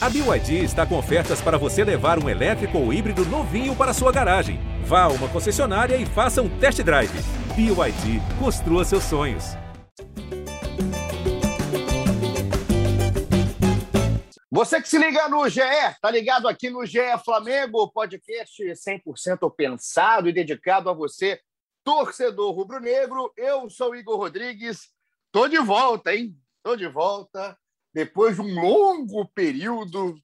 [0.00, 4.12] A BYD está com ofertas para você levar um elétrico ou híbrido novinho para sua
[4.12, 4.60] garagem.
[4.84, 7.10] Vá a uma concessionária e faça um test drive.
[7.56, 9.44] BYD, construa seus sonhos.
[14.48, 15.62] Você que se liga no GE,
[16.00, 21.40] tá ligado aqui no GE Flamengo, podcast 100% pensado e dedicado a você,
[21.82, 23.32] torcedor rubro-negro.
[23.36, 24.90] Eu sou Igor Rodrigues,
[25.32, 26.36] tô de volta, hein?
[26.62, 27.58] Tô de volta
[27.98, 30.22] depois de um longo período,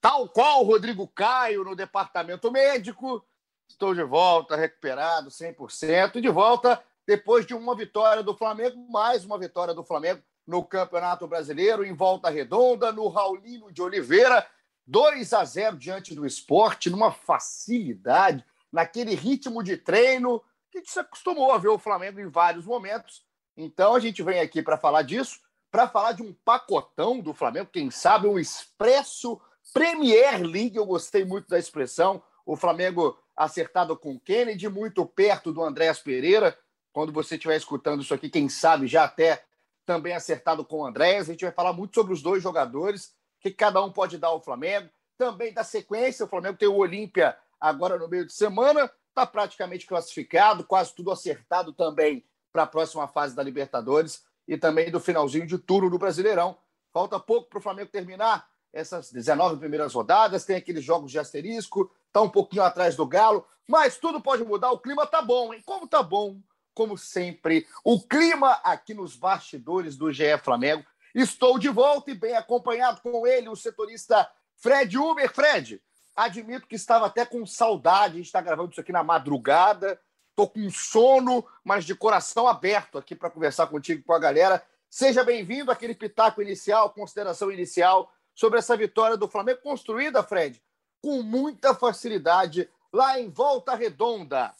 [0.00, 3.24] tal qual o Rodrigo Caio no departamento médico.
[3.68, 9.24] Estou de volta, recuperado 100%, e de volta depois de uma vitória do Flamengo, mais
[9.24, 14.44] uma vitória do Flamengo no Campeonato Brasileiro, em volta redonda, no Raulino de Oliveira,
[14.84, 20.42] 2 a 0 diante do esporte, numa facilidade, naquele ritmo de treino
[20.72, 23.24] que se acostumou a ver o Flamengo em vários momentos.
[23.56, 25.38] Então a gente vem aqui para falar disso
[25.72, 29.40] para falar de um pacotão do Flamengo, quem sabe um expresso
[29.72, 30.76] Premier League.
[30.76, 32.22] Eu gostei muito da expressão.
[32.44, 36.56] O Flamengo acertado com o Kennedy, muito perto do Andréas Pereira.
[36.92, 39.42] Quando você estiver escutando isso aqui, quem sabe já até
[39.86, 41.30] também acertado com o Andréas.
[41.30, 44.42] A gente vai falar muito sobre os dois jogadores, que cada um pode dar ao
[44.42, 44.90] Flamengo.
[45.16, 49.86] Também da sequência, o Flamengo tem o Olímpia agora no meio de semana, está praticamente
[49.86, 55.46] classificado, quase tudo acertado também para a próxima fase da Libertadores e também do finalzinho
[55.46, 56.56] de turno do Brasileirão.
[56.92, 61.92] Falta pouco para o Flamengo terminar essas 19 primeiras rodadas, tem aqueles jogos de asterisco,
[62.06, 64.70] está um pouquinho atrás do Galo, mas tudo pode mudar.
[64.70, 65.62] O clima tá bom, hein?
[65.64, 66.40] Como tá bom,
[66.74, 67.66] como sempre.
[67.84, 70.84] O clima aqui nos bastidores do GE Flamengo.
[71.14, 75.30] Estou de volta e bem acompanhado com ele, o setorista Fred Uber.
[75.32, 75.82] Fred,
[76.16, 80.00] admito que estava até com saudade, a gente está gravando isso aqui na madrugada.
[80.32, 84.64] Estou com sono, mas de coração aberto aqui para conversar contigo com a galera.
[84.88, 90.58] Seja bem-vindo àquele pitaco inicial, consideração inicial sobre essa vitória do Flamengo, construída, Fred,
[91.02, 94.52] com muita facilidade lá em Volta Redonda.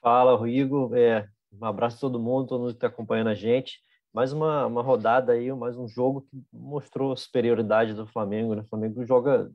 [0.00, 0.94] Fala, Rodrigo.
[0.94, 1.28] É,
[1.60, 3.82] um abraço a todo mundo, todo mundo que está acompanhando a gente.
[4.12, 8.54] Mais uma, uma rodada aí, mais um jogo que mostrou a superioridade do Flamengo.
[8.54, 8.62] Né?
[8.62, 9.50] O Flamengo joga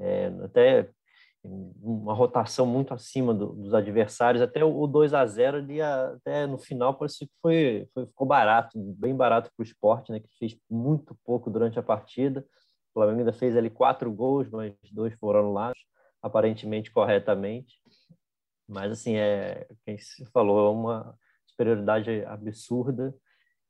[0.00, 0.90] é, até
[1.42, 4.42] uma rotação muito acima do, dos adversários.
[4.42, 8.78] Até o, 2 a 0 ali, até no final, parecia que foi, foi ficou barato,
[8.78, 12.44] bem barato para o esporte, né, que fez muito pouco durante a partida.
[12.90, 15.80] O Flamengo ainda fez ali quatro gols, mas dois foram anulados,
[16.22, 17.74] aparentemente corretamente.
[18.68, 23.14] Mas, assim, é, quem se falou, é uma superioridade absurda.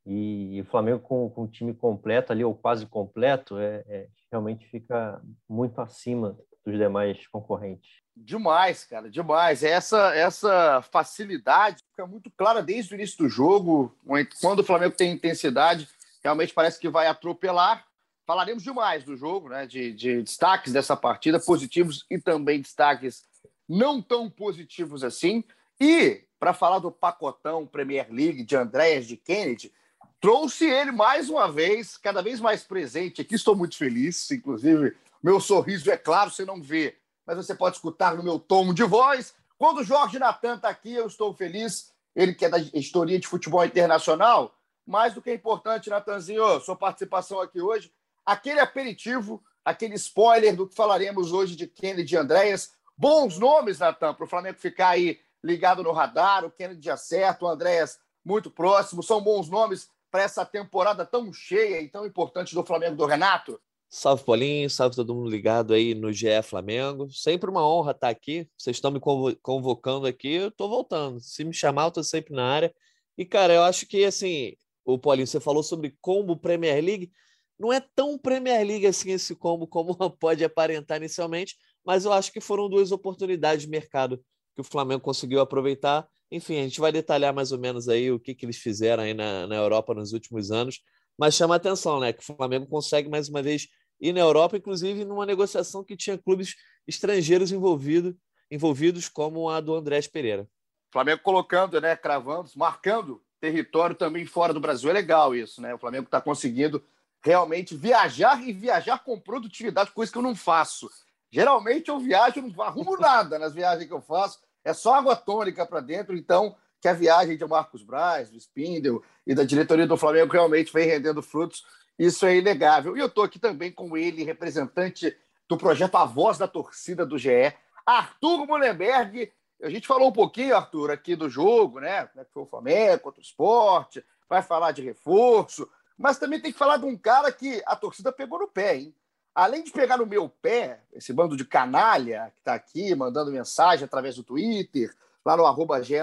[0.04, 4.66] E o Flamengo com, com o time completo ali, ou quase completo, é, é realmente
[4.66, 7.91] fica muito acima dos demais concorrentes.
[8.16, 9.62] Demais, cara, demais.
[9.62, 13.97] Essa, essa facilidade fica muito clara desde o início do jogo.
[14.41, 15.88] Quando o Flamengo tem intensidade,
[16.22, 17.87] realmente parece que vai atropelar.
[18.26, 19.66] Falaremos demais do jogo, né?
[19.66, 23.25] De, de destaques dessa partida, positivos e também destaques
[23.69, 25.43] não tão positivos assim.
[25.81, 29.72] E, para falar do pacotão Premier League de Andréas de Kennedy,
[30.20, 33.34] trouxe ele mais uma vez, cada vez mais presente aqui.
[33.34, 38.16] Estou muito feliz, inclusive meu sorriso, é claro, você não vê, mas você pode escutar
[38.16, 39.34] no meu tom de voz.
[39.58, 41.92] Quando o Jorge Natan está aqui, eu estou feliz.
[42.16, 44.54] Ele que é da história de futebol internacional.
[44.86, 47.92] Mais do que importante, Natanzinho, sua participação aqui hoje.
[48.25, 52.72] Aquele aperitivo, aquele spoiler do que falaremos hoje de Kennedy e Andréas.
[52.97, 56.44] Bons nomes, Natan, para o Flamengo ficar aí ligado no radar.
[56.44, 59.02] O Kennedy acerta, o Andréas muito próximo.
[59.02, 63.60] São bons nomes para essa temporada tão cheia e tão importante do Flamengo do Renato?
[63.93, 64.71] Salve, Paulinho.
[64.71, 67.11] Salve todo mundo ligado aí no GE Flamengo.
[67.11, 68.49] Sempre uma honra estar aqui.
[68.56, 69.01] Vocês estão me
[69.43, 71.21] convocando aqui, eu estou voltando.
[71.21, 72.75] Se me chamar, eu estou sempre na área.
[73.19, 77.11] E, cara, eu acho que, assim, o Paulinho, você falou sobre combo Premier League.
[77.59, 82.33] Não é tão Premier League assim esse combo como pode aparentar inicialmente, mas eu acho
[82.33, 84.25] que foram duas oportunidades de mercado
[84.55, 86.09] que o Flamengo conseguiu aproveitar.
[86.31, 89.12] Enfim, a gente vai detalhar mais ou menos aí o que, que eles fizeram aí
[89.12, 90.81] na, na Europa nos últimos anos.
[91.19, 92.12] Mas chama atenção, né?
[92.12, 93.67] Que o Flamengo consegue mais uma vez
[94.00, 96.56] e na Europa, inclusive numa negociação que tinha clubes
[96.87, 98.17] estrangeiros envolvido,
[98.50, 100.49] envolvidos, como a do Andrés Pereira.
[100.93, 104.91] Flamengo colocando, né, cravando, marcando território também fora do Brasil.
[104.91, 105.75] É legal isso, né?
[105.75, 106.82] O Flamengo está conseguindo
[107.23, 110.91] realmente viajar e viajar com produtividade, coisa que eu não faço.
[111.31, 115.64] Geralmente eu viajo, não arrumo nada nas viagens que eu faço, é só água tônica
[115.64, 116.17] para dentro.
[116.17, 120.73] Então, que a viagem de Marcos Braz, do Spindle e da diretoria do Flamengo realmente
[120.73, 121.62] vem rendendo frutos
[122.06, 122.97] isso é inegável.
[122.97, 125.17] E eu estou aqui também com ele, representante
[125.49, 127.52] do projeto A Voz da Torcida do GE,
[127.85, 129.32] Arthur Mullenberg.
[129.62, 132.06] A gente falou um pouquinho, Arthur, aqui do jogo, né?
[132.06, 135.69] Como é que foi o Flamengo contra o esporte, vai falar de reforço,
[135.99, 138.94] mas também tem que falar de um cara que a torcida pegou no pé, hein?
[139.35, 143.85] além de pegar no meu pé, esse bando de canalha que está aqui mandando mensagem
[143.85, 144.94] através do Twitter,
[145.25, 145.99] lá no arroba G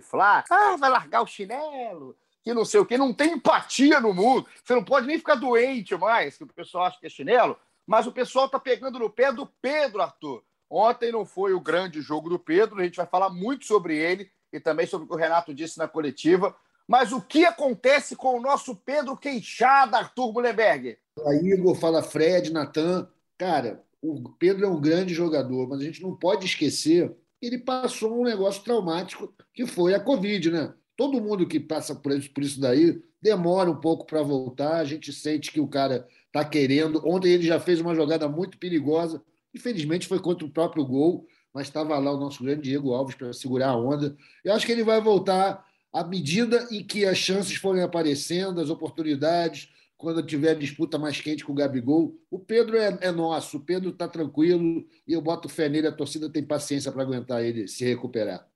[0.00, 4.12] Flá, ah, vai largar o chinelo, que não sei o que, não tem empatia no
[4.12, 4.46] mundo.
[4.62, 7.56] Você não pode nem ficar doente mais, que o pessoal acha que é chinelo,
[7.86, 10.42] mas o pessoal está pegando no pé do Pedro, Arthur.
[10.68, 14.30] Ontem não foi o grande jogo do Pedro, a gente vai falar muito sobre ele
[14.52, 16.54] e também sobre o que o Renato disse na coletiva.
[16.86, 20.98] Mas o que acontece com o nosso Pedro Queixada, Arthur Mullenberg?
[21.14, 23.08] Fala Igor, fala Fred, Natan.
[23.38, 27.58] Cara, o Pedro é um grande jogador, mas a gente não pode esquecer que ele
[27.58, 30.74] passou um negócio traumático que foi a Covid, né?
[31.02, 34.76] Todo mundo que passa por isso, por isso daí demora um pouco para voltar.
[34.76, 37.02] A gente sente que o cara está querendo.
[37.04, 39.20] Ontem ele já fez uma jogada muito perigosa.
[39.52, 43.32] Infelizmente foi contra o próprio gol, mas estava lá o nosso grande Diego Alves para
[43.32, 44.16] segurar a onda.
[44.44, 48.70] Eu acho que ele vai voltar à medida em que as chances forem aparecendo, as
[48.70, 52.16] oportunidades, quando tiver disputa mais quente com o Gabigol.
[52.30, 55.92] O Pedro é, é nosso, o Pedro está tranquilo e eu boto fé nele, a
[55.92, 58.51] torcida tem paciência para aguentar ele se recuperar.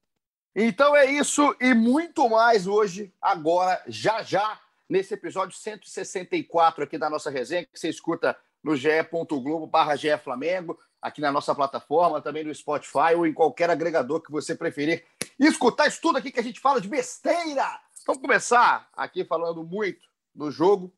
[0.59, 4.59] Então é isso e muito mais hoje, agora, já já,
[4.89, 11.21] nesse episódio 164 aqui da nossa resenha, que você escuta no ge.globo barra Flamengo, aqui
[11.21, 15.05] na nossa plataforma, também no Spotify ou em qualquer agregador que você preferir.
[15.39, 17.79] Escutar isso tudo aqui que a gente fala de besteira.
[18.07, 20.91] Vamos começar aqui falando muito do jogo.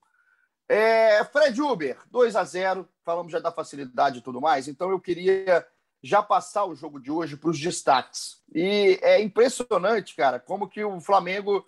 [0.68, 5.00] É, Fred Uber, 2 a 0 falamos já da facilidade e tudo mais, então eu
[5.00, 5.66] queria
[6.02, 8.42] já passar o jogo de hoje para os destaques.
[8.54, 11.66] E é impressionante, cara, como que o Flamengo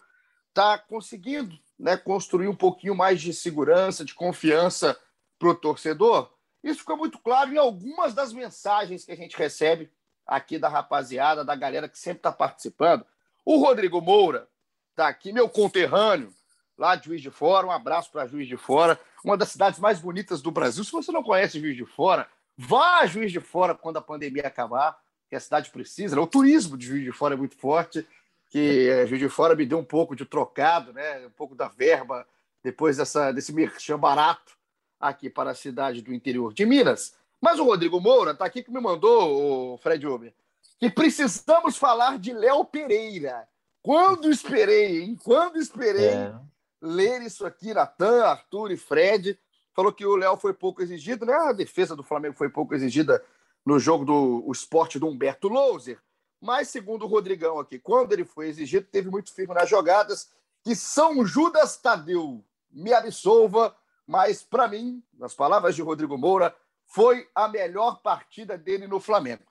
[0.49, 4.99] está conseguindo né, construir um pouquinho mais de segurança, de confiança
[5.38, 6.31] para o torcedor.
[6.62, 9.91] Isso ficou muito claro em algumas das mensagens que a gente recebe
[10.27, 13.05] aqui da rapaziada, da galera que sempre está participando.
[13.44, 14.47] O Rodrigo Moura
[14.91, 16.32] está aqui, meu conterrâneo,
[16.77, 17.67] lá de Juiz de Fora.
[17.67, 20.85] Um abraço para Juiz de Fora, uma das cidades mais bonitas do Brasil.
[20.85, 22.29] Se você não conhece Juiz de Fora,
[22.61, 26.15] vá a Juiz de Fora quando a pandemia acabar, que a cidade precisa.
[26.15, 26.21] Né?
[26.21, 28.07] O turismo de Juiz de Fora é muito forte,
[28.51, 31.27] que é, Juiz de Fora me deu um pouco de trocado, né?
[31.27, 32.27] um pouco da verba
[32.62, 34.59] depois dessa, desse merchan barato
[35.01, 37.15] aqui para a cidade do interior de Minas.
[37.41, 40.35] Mas o Rodrigo Moura está aqui que me mandou, o Fred Uber,
[40.79, 43.49] que precisamos falar de Léo Pereira.
[43.83, 45.19] Quando esperei, hein?
[45.25, 46.35] Quando esperei é.
[46.83, 49.39] ler isso aqui, Natan, Arthur e Fred.
[49.72, 51.34] Falou que o Léo foi pouco exigido, né?
[51.34, 53.25] A defesa do Flamengo foi pouco exigida
[53.64, 55.99] no jogo do o esporte do Humberto Louser.
[56.40, 60.31] Mas, segundo o Rodrigão aqui, quando ele foi exigido, teve muito firme nas jogadas.
[60.62, 63.76] Que São Judas Tadeu me absolva,
[64.06, 66.55] mas para mim, nas palavras de Rodrigo Moura,
[66.87, 69.43] foi a melhor partida dele no Flamengo.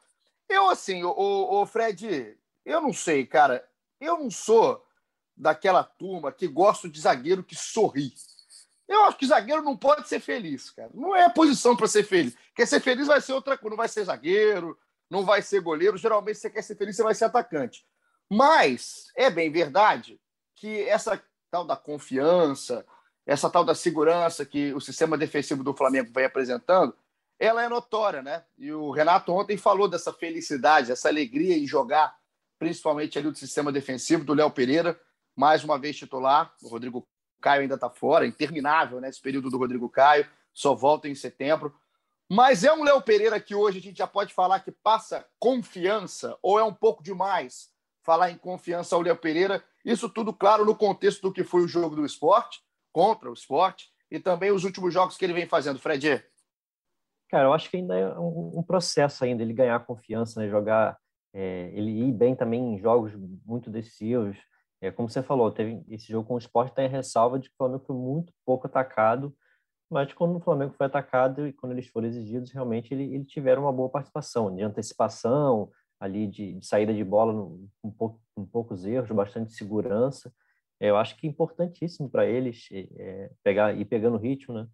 [0.48, 1.12] Eu, assim, o,
[1.62, 3.68] o Fred, eu não sei, cara,
[4.00, 4.86] eu não sou
[5.38, 8.14] daquela turma que gosto de zagueiro que sorri.
[8.90, 10.90] Eu acho que zagueiro não pode ser feliz, cara.
[10.96, 12.36] Não é a posição para ser feliz.
[12.56, 14.76] Quer ser feliz vai ser outra coisa, não vai ser zagueiro,
[15.08, 15.96] não vai ser goleiro.
[15.96, 17.86] Geralmente, se você quer ser feliz, você vai ser atacante.
[18.28, 20.20] Mas é bem verdade
[20.56, 21.22] que essa
[21.52, 22.84] tal da confiança,
[23.28, 26.96] essa tal da segurança que o sistema defensivo do Flamengo vem apresentando,
[27.40, 28.44] ela é notória, né?
[28.58, 32.18] E o Renato ontem falou dessa felicidade, essa alegria em jogar,
[32.58, 35.00] principalmente ali do sistema defensivo do Léo Pereira,
[35.36, 36.52] mais uma vez titular.
[36.64, 37.08] O Rodrigo
[37.40, 39.10] Caio ainda está fora, interminável, né?
[39.10, 41.74] Esse período do Rodrigo Caio, só volta em setembro.
[42.30, 46.38] Mas é um Léo Pereira que hoje a gente já pode falar que passa confiança,
[46.44, 47.70] ou é um pouco demais
[48.04, 49.64] falar em confiança ao Léo Pereira?
[49.84, 53.90] Isso tudo, claro, no contexto do que foi o jogo do esporte contra o esporte
[54.12, 56.24] e também os últimos jogos que ele vem fazendo, Fred?
[57.30, 60.50] Cara, eu acho que ainda é um, processo ainda ele ganhar confiança, né?
[60.50, 60.98] jogar,
[61.34, 63.14] é, ele ir bem também em jogos
[63.46, 64.38] muito decisivos.
[64.82, 67.54] É, como você falou, teve esse jogo com o esporte está em ressalva de que
[67.56, 69.36] o Flamengo foi muito pouco atacado,
[69.90, 73.64] mas quando o Flamengo foi atacado e quando eles foram exigidos, realmente ele, ele tiveram
[73.64, 75.70] uma boa participação de antecipação,
[76.00, 80.32] ali de, de saída de bola com um, poucos erros, bastante segurança
[80.80, 84.68] eu acho que é importantíssimo para eles é, pegar e pegando ritmo, né?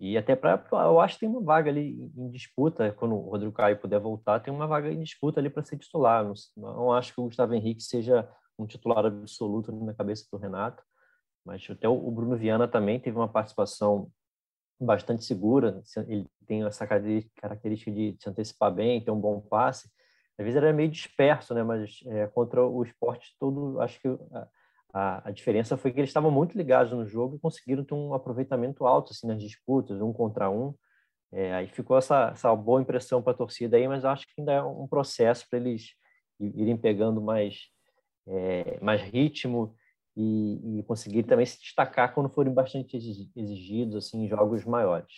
[0.00, 3.52] E até para eu acho que tem uma vaga ali em disputa quando o Rodrigo
[3.52, 6.24] Caio puder voltar, tem uma vaga em disputa ali para ser titular.
[6.24, 8.28] Não, não, acho que o Gustavo Henrique seja
[8.58, 10.82] um titular absoluto na cabeça do Renato,
[11.44, 14.10] mas até o Bruno Viana também teve uma participação
[14.80, 15.82] bastante segura.
[16.08, 19.90] Ele tem essa característica de se antecipar bem, ter um bom passe.
[20.38, 21.62] Às vezes era meio disperso, né?
[21.62, 24.08] Mas é, contra o esporte todo, acho que
[24.92, 28.14] a, a, diferença foi que eles estavam muito ligados no jogo e conseguiram ter um
[28.14, 30.74] aproveitamento alto assim, nas disputas, um contra um.
[31.32, 34.52] É, aí ficou essa, essa boa impressão para a torcida aí, mas acho que ainda
[34.52, 35.94] é um processo para eles
[36.38, 37.70] irem pegando mais,
[38.26, 39.74] é, mais ritmo
[40.16, 45.12] e, e conseguir também se destacar quando forem bastante exigidos assim, em jogos maiores.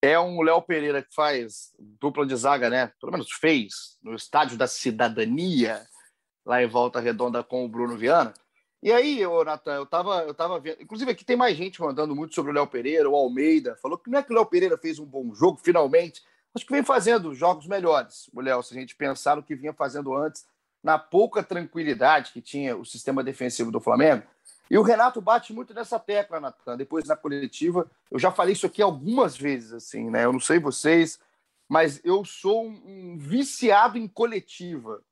[0.00, 2.92] é um Léo Pereira que faz dupla de zaga, né?
[3.00, 5.84] Pelo menos fez, no Estádio da Cidadania,
[6.46, 8.32] lá em Volta Redonda com o Bruno Viana.
[8.80, 10.80] E aí, ô, Natan, eu tava, eu tava vendo.
[10.80, 13.76] Inclusive, aqui tem mais gente mandando muito sobre o Léo Pereira, o Almeida.
[13.82, 16.22] Falou que não é que o Léo Pereira fez um bom jogo, finalmente.
[16.54, 19.72] Acho que vem fazendo jogos melhores, o Léo, se a gente pensar no que vinha
[19.72, 20.46] fazendo antes,
[20.88, 24.22] na pouca tranquilidade que tinha o sistema defensivo do Flamengo.
[24.70, 26.78] E o Renato bate muito nessa tecla, Natan.
[26.78, 30.24] Depois na coletiva, eu já falei isso aqui algumas vezes, assim, né?
[30.24, 31.20] Eu não sei vocês,
[31.68, 35.02] mas eu sou um, viciado em coletiva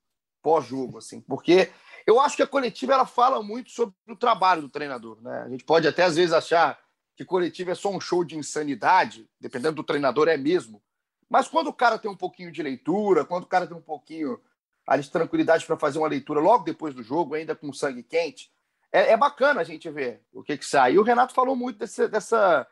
[0.43, 1.71] pós-jogo, assim, porque
[2.07, 5.43] eu acho que a coletiva ela fala muito sobre o trabalho do treinador, né?
[5.43, 6.79] A gente pode até às vezes achar
[7.15, 10.83] que coletiva é só um show de insanidade, dependendo do treinador é mesmo.
[11.29, 14.41] Mas quando o cara tem um pouquinho de leitura, quando o cara tem um pouquinho
[14.87, 18.51] ali, de tranquilidade para fazer uma leitura logo depois do jogo, ainda com sangue quente,
[18.93, 20.93] é, é, bacana a gente ver o que, que sai.
[20.95, 22.67] E o Renato falou muito desse, dessa,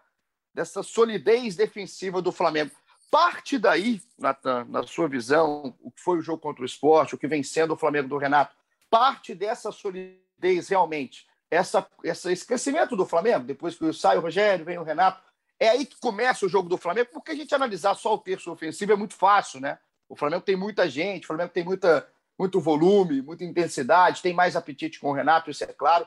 [0.53, 2.71] dessa solidez defensiva do Flamengo.
[3.11, 7.19] Parte daí, Natan, na sua visão, o que foi o jogo contra o esporte, o
[7.19, 8.57] que vem sendo o Flamengo do Renato,
[8.89, 14.65] parte dessa solidez realmente, essa, essa, esse crescimento do Flamengo, depois que sai o Rogério,
[14.65, 15.23] vem o Renato,
[15.61, 18.51] é aí que começa o jogo do Flamengo, porque a gente analisar só o terço
[18.51, 19.79] ofensivo é muito fácil, né?
[20.09, 22.07] O Flamengo tem muita gente, o Flamengo tem muita,
[22.39, 26.07] muito volume, muita intensidade, tem mais apetite com o Renato, isso é claro.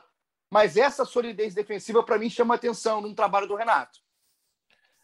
[0.50, 3.98] Mas essa solidez defensiva, para mim, chama atenção num trabalho do Renato.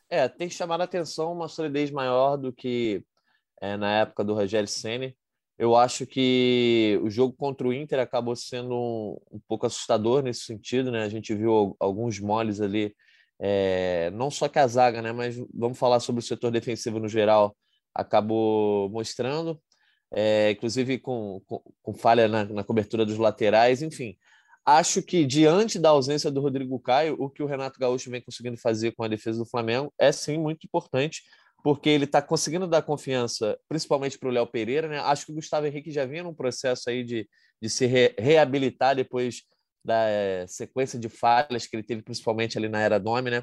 [0.08, 3.04] É, tem chamar a atenção uma solidez maior do que
[3.60, 5.14] é, na época do Rogério Senna.
[5.56, 10.40] Eu acho que o jogo contra o Inter acabou sendo um, um pouco assustador nesse
[10.40, 11.04] sentido, né?
[11.04, 12.94] A gente viu alguns moles ali,
[13.38, 15.12] é, não só que a zaga, né?
[15.12, 17.56] Mas vamos falar sobre o setor defensivo no geral,
[17.94, 19.60] acabou mostrando
[20.14, 24.16] é, inclusive com, com, com falha na, na, cobertura dos laterais, enfim.
[24.64, 28.56] Acho que, diante da ausência do Rodrigo Caio, o que o Renato Gaúcho vem conseguindo
[28.56, 31.22] fazer com a defesa do Flamengo é sim muito importante,
[31.62, 34.88] porque ele está conseguindo dar confiança, principalmente para o Léo Pereira.
[34.88, 34.98] Né?
[35.00, 37.28] Acho que o Gustavo Henrique já vinha num processo aí de,
[37.60, 39.42] de se re, reabilitar depois
[39.84, 43.42] da é, sequência de falhas que ele teve, principalmente ali na era Domi, né?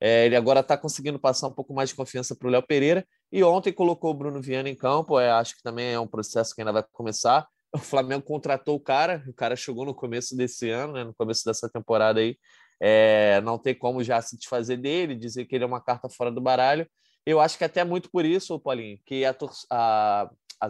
[0.00, 3.06] É, ele agora está conseguindo passar um pouco mais de confiança para o Léo Pereira.
[3.30, 5.18] E ontem colocou o Bruno Viana em campo.
[5.18, 7.46] É, acho que também é um processo que ainda vai começar.
[7.70, 11.44] O Flamengo contratou o cara, o cara chegou no começo desse ano, né, no começo
[11.44, 12.38] dessa temporada aí.
[12.80, 16.30] É, não tem como já se desfazer dele, dizer que ele é uma carta fora
[16.30, 16.88] do baralho.
[17.26, 19.36] Eu acho que até muito por isso, Paulinho, que a,
[19.70, 20.30] a,
[20.62, 20.68] a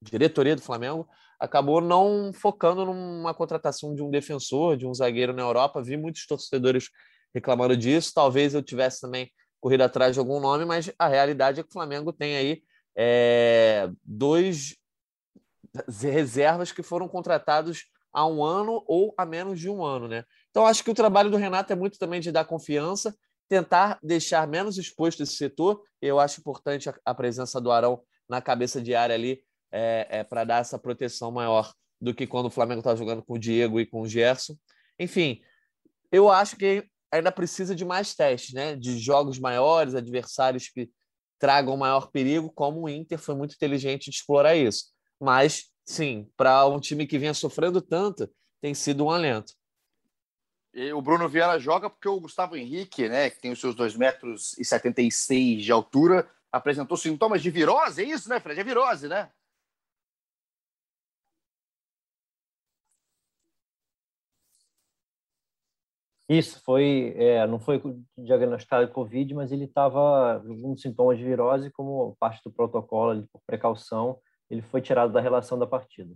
[0.00, 1.08] diretoria do Flamengo
[1.40, 5.82] acabou não focando numa contratação de um defensor, de um zagueiro na Europa.
[5.82, 6.90] Vi muitos torcedores
[7.34, 8.12] reclamando disso.
[8.14, 11.72] Talvez eu tivesse também corrido atrás de algum nome, mas a realidade é que o
[11.72, 12.62] Flamengo tem aí
[12.96, 14.76] é, dois
[16.02, 20.24] reservas que foram contratados há um ano ou há menos de um ano, né?
[20.50, 23.14] Então acho que o trabalho do Renato é muito também de dar confiança,
[23.48, 25.82] tentar deixar menos exposto esse setor.
[26.02, 30.24] Eu acho importante a, a presença do Arão na cabeça de área ali é, é
[30.24, 33.78] para dar essa proteção maior do que quando o Flamengo está jogando com o Diego
[33.78, 34.56] e com o Gerson.
[34.98, 35.40] Enfim,
[36.10, 38.76] eu acho que ainda precisa de mais testes, né?
[38.76, 40.90] De jogos maiores, adversários que
[41.38, 44.86] tragam maior perigo, como o Inter foi muito inteligente de explorar isso.
[45.18, 49.54] Mas, sim, para um time que vinha sofrendo tanto, tem sido um alento.
[50.72, 53.96] E o Bruno Viana joga porque o Gustavo Henrique, né, que tem os seus 2
[53.96, 58.60] metros e 76 de altura, apresentou sintomas de virose, é isso, né, Fred?
[58.60, 59.30] É virose, né?
[66.30, 67.82] Isso, foi, é, não foi
[68.16, 74.16] diagnosticado Covid, mas ele estava com sintomas de virose, como parte do protocolo, por precaução,
[74.48, 76.14] ele foi tirado da relação da partida.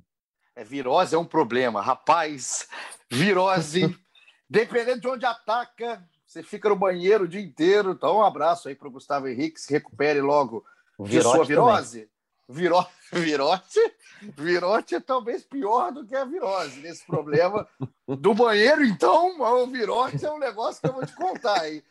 [0.55, 2.69] É, virose é um problema, rapaz.
[3.11, 3.83] Virose,
[4.49, 7.91] dependendo de onde ataca, você fica no banheiro o dia inteiro.
[7.91, 10.65] Então, um abraço aí para o Gustavo Henrique, se recupere logo
[11.01, 12.03] de sua virose.
[12.03, 12.14] Também.
[12.49, 12.85] Viro...
[13.15, 13.79] Virote,
[14.37, 17.69] virote é talvez pior do que a virose nesse problema
[18.09, 21.85] do banheiro, então o virote é um negócio que eu vou te contar aí.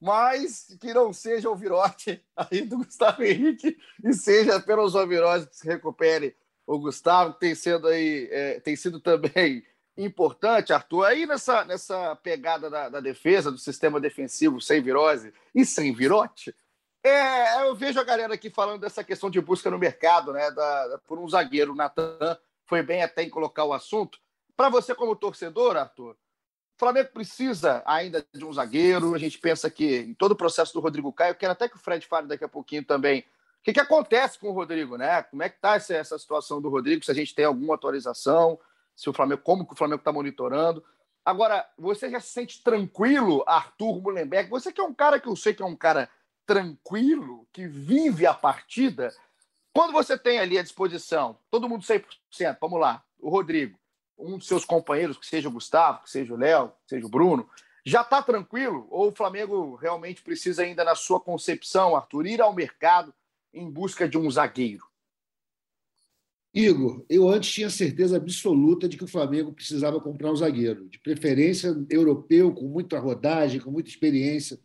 [0.00, 5.46] Mas que não seja o virote aí do Gustavo Henrique e seja apenas a virose
[5.46, 6.34] que se recupere
[6.66, 9.62] o Gustavo, que tem sido aí, é, tem sido também
[9.98, 15.66] importante, Arthur, aí nessa, nessa pegada da, da defesa, do sistema defensivo sem virose e
[15.66, 16.54] sem virote,
[17.02, 20.50] é, eu vejo a galera aqui falando dessa questão de busca no mercado, né?
[20.50, 24.18] Da, por um zagueiro, Natan foi bem até em colocar o assunto.
[24.56, 26.16] Para você, como torcedor, Arthur, o
[26.78, 29.14] Flamengo precisa ainda de um zagueiro.
[29.14, 31.76] A gente pensa que em todo o processo do Rodrigo Caio, eu quero até que
[31.76, 33.20] o Fred fale daqui a pouquinho também.
[33.20, 35.22] O que, que acontece com o Rodrigo, né?
[35.24, 37.04] Como é que está essa, essa situação do Rodrigo?
[37.04, 38.58] Se a gente tem alguma atualização,
[38.94, 40.84] se o Flamengo, como que o Flamengo está monitorando.
[41.24, 44.48] Agora, você já se sente tranquilo, Arthur Mullenberg?
[44.50, 46.08] Você que é um cara que eu sei que é um cara
[46.50, 49.14] tranquilo, que vive a partida,
[49.72, 53.78] quando você tem ali à disposição, todo mundo 100%, vamos lá, o Rodrigo,
[54.18, 57.08] um dos seus companheiros, que seja o Gustavo, que seja o Léo, que seja o
[57.08, 57.48] Bruno,
[57.86, 58.88] já está tranquilo?
[58.90, 63.14] Ou o Flamengo realmente precisa ainda, na sua concepção, Arthur, ir ao mercado
[63.54, 64.84] em busca de um zagueiro?
[66.52, 70.98] Igor, eu antes tinha certeza absoluta de que o Flamengo precisava comprar um zagueiro, de
[70.98, 74.58] preferência europeu, com muita rodagem, com muita experiência.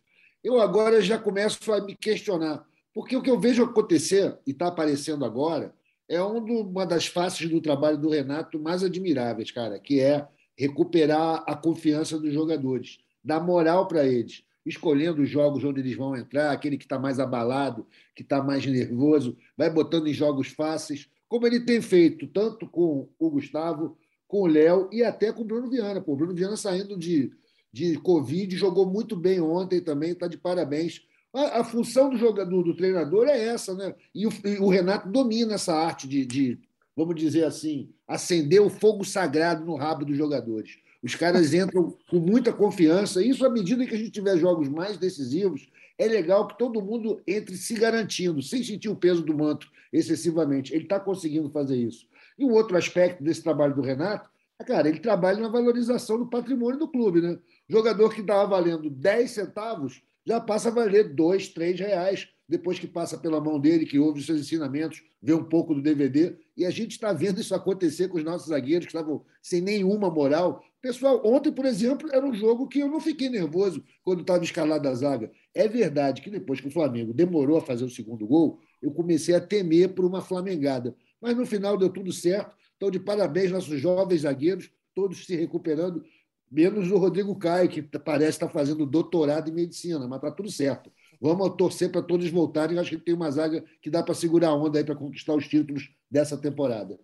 [0.45, 4.67] Eu agora já começo a me questionar, porque o que eu vejo acontecer, e está
[4.67, 5.73] aparecendo agora,
[6.07, 11.55] é uma das faces do trabalho do Renato mais admiráveis, cara, que é recuperar a
[11.55, 16.77] confiança dos jogadores, dar moral para eles, escolhendo os jogos onde eles vão entrar, aquele
[16.77, 21.61] que está mais abalado, que está mais nervoso, vai botando em jogos fáceis como ele
[21.61, 23.97] tem feito tanto com o Gustavo,
[24.27, 25.99] com o Léo e até com o Bruno Viana.
[25.99, 27.31] Pô, o Bruno Viana saindo de,
[27.75, 31.01] de Covid, jogou muito bem ontem também, está de parabéns.
[31.33, 33.93] A, a, função do jogador, do treinador é essa, né?
[34.13, 36.57] E o, e o Renato domina essa arte de, de,
[36.95, 40.77] vamos dizer assim, acender o fogo sagrado no rabo dos jogadores.
[41.03, 43.21] Os caras entram com muita confiança.
[43.21, 47.21] Isso, à medida que a gente tiver jogos mais decisivos, é legal que todo mundo
[47.27, 50.73] entre se garantindo, sem sentir o peso do manto excessivamente.
[50.73, 52.07] Ele está conseguindo fazer isso.
[52.39, 54.29] E um outro aspecto desse trabalho do Renato
[54.59, 57.21] é, cara, ele trabalha na valorização do patrimônio do clube.
[57.21, 57.37] Né?
[57.67, 62.87] Jogador que estava valendo 10 centavos já passa a valer 2, 3 reais depois que
[62.87, 66.35] passa pela mão dele, que ouve os seus ensinamentos, vê um pouco do DVD.
[66.55, 70.11] E a gente está vendo isso acontecer com os nossos zagueiros que estavam sem nenhuma
[70.11, 70.63] moral.
[70.79, 74.87] Pessoal, ontem, por exemplo, era um jogo que eu não fiquei nervoso quando estava escalado
[74.87, 75.31] a zaga.
[75.53, 79.33] É verdade que depois que o Flamengo demorou a fazer o segundo gol, eu comecei
[79.33, 80.95] a temer por uma flamengada.
[81.19, 82.55] Mas no final deu tudo certo.
[82.77, 86.03] Então, de parabéns, nossos jovens zagueiros, todos se recuperando,
[86.51, 90.91] menos o Rodrigo Caio, que parece estar fazendo doutorado em medicina, mas está tudo certo.
[91.19, 92.77] Vamos torcer para todos voltarem.
[92.77, 95.47] Acho que tem uma zaga que dá para segurar a onda aí para conquistar os
[95.47, 96.99] títulos dessa temporada.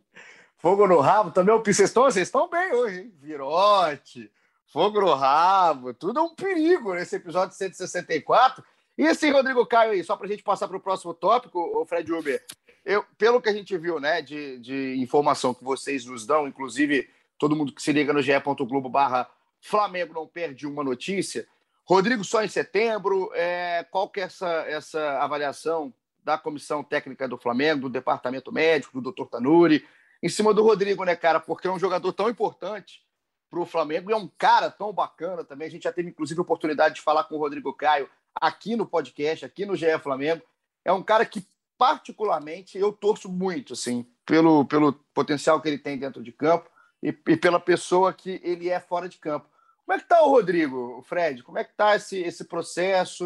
[0.57, 1.57] Fogo no rabo também.
[1.57, 3.13] Vocês estão, vocês estão bem hoje, hein?
[3.19, 4.31] Virote,
[4.67, 8.63] fogo no rabo, tudo é um perigo nesse episódio 164.
[8.97, 11.85] E esse Rodrigo Caio aí, só para a gente passar para o próximo tópico, o
[11.85, 12.43] Fred Uber,
[12.85, 17.09] eu, pelo que a gente viu, né, de, de informação que vocês nos dão, inclusive
[17.41, 19.27] todo mundo que se liga no ge.globo barra
[19.59, 21.47] Flamengo não perde uma notícia.
[21.83, 25.91] Rodrigo só em setembro, é, qual que é essa, essa avaliação
[26.23, 29.83] da comissão técnica do Flamengo, do departamento médico, do doutor Tanuri,
[30.21, 31.39] em cima do Rodrigo, né, cara?
[31.39, 33.01] Porque é um jogador tão importante
[33.49, 35.67] para o Flamengo e é um cara tão bacana também.
[35.67, 38.85] A gente já teve, inclusive, a oportunidade de falar com o Rodrigo Caio aqui no
[38.85, 40.43] podcast, aqui no GE Flamengo.
[40.85, 41.43] É um cara que,
[41.75, 46.69] particularmente, eu torço muito, assim, pelo, pelo potencial que ele tem dentro de campo
[47.01, 49.47] e, e pela pessoa que ele é fora de campo.
[49.85, 51.43] Como é que está o Rodrigo, o Fred?
[51.43, 53.25] Como é que está esse, esse processo?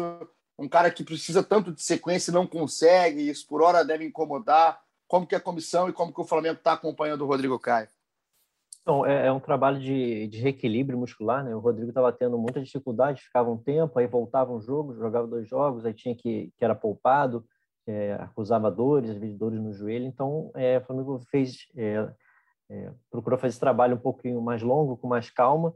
[0.58, 4.80] Um cara que precisa tanto de sequência e não consegue, isso por hora deve incomodar
[5.06, 7.88] como que a comissão e como que o Flamengo está acompanhando o Rodrigo Caio?
[8.82, 11.54] Então, é, é, um trabalho de, de reequilíbrio muscular, né?
[11.54, 15.48] O Rodrigo estava tendo muita dificuldade, ficava um tempo, aí voltava um jogo, jogava dois
[15.48, 17.44] jogos, aí tinha que, que era poupado,
[17.84, 20.06] é, acusava dores, às vezes dores no joelho.
[20.06, 21.66] Então, é, o Flamengo fez,
[22.70, 25.74] é, procurou fazer esse trabalho um pouquinho mais longo, com mais calma,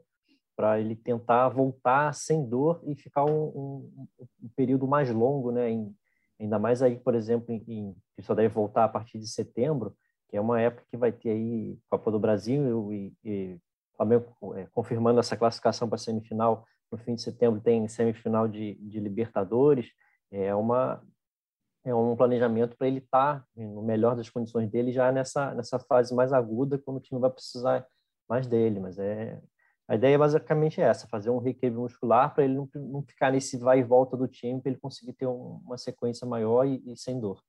[0.57, 4.09] para ele tentar voltar sem dor e ficar um, um,
[4.43, 5.71] um período mais longo, né?
[5.71, 5.95] Em,
[6.41, 9.95] Ainda mais aí, por exemplo, em, que só deve voltar a partir de setembro,
[10.29, 13.59] que é uma época que vai ter aí Copa do Brasil e, e
[13.95, 16.65] Flamengo é, confirmando essa classificação para a semifinal.
[16.91, 19.91] No fim de setembro tem semifinal de, de Libertadores.
[20.33, 21.03] É uma
[21.85, 25.79] é um planejamento para ele estar tá no melhor das condições dele já nessa nessa
[25.79, 27.87] fase mais aguda, quando o time vai precisar
[28.29, 28.81] mais dele.
[28.81, 29.41] Mas é
[29.91, 33.59] a ideia é basicamente essa, fazer um reequilíbrio muscular para ele não, não, ficar nesse
[33.59, 36.97] vai e volta do time, para ele conseguir ter um, uma sequência maior e, e,
[36.97, 37.43] sem dor.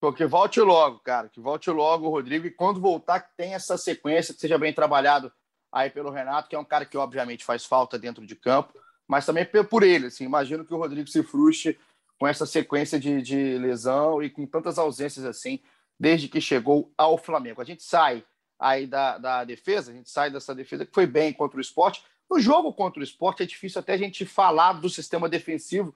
[0.00, 4.34] Porque volte logo, cara, que volte logo Rodrigo, e quando voltar, que tenha essa sequência,
[4.34, 5.30] que seja bem trabalhado
[5.70, 8.72] aí pelo Renato, que é um cara que obviamente faz falta dentro de campo,
[9.06, 11.78] mas também por ele, assim, imagino que o Rodrigo se frustre
[12.18, 15.60] com essa sequência de, de lesão e com tantas ausências assim,
[15.98, 17.60] desde que chegou ao Flamengo.
[17.60, 18.24] A gente sai
[18.58, 22.02] aí da, da defesa, a gente sai dessa defesa que foi bem contra o esporte.
[22.28, 25.94] No jogo contra o esporte é difícil até a gente falar do sistema defensivo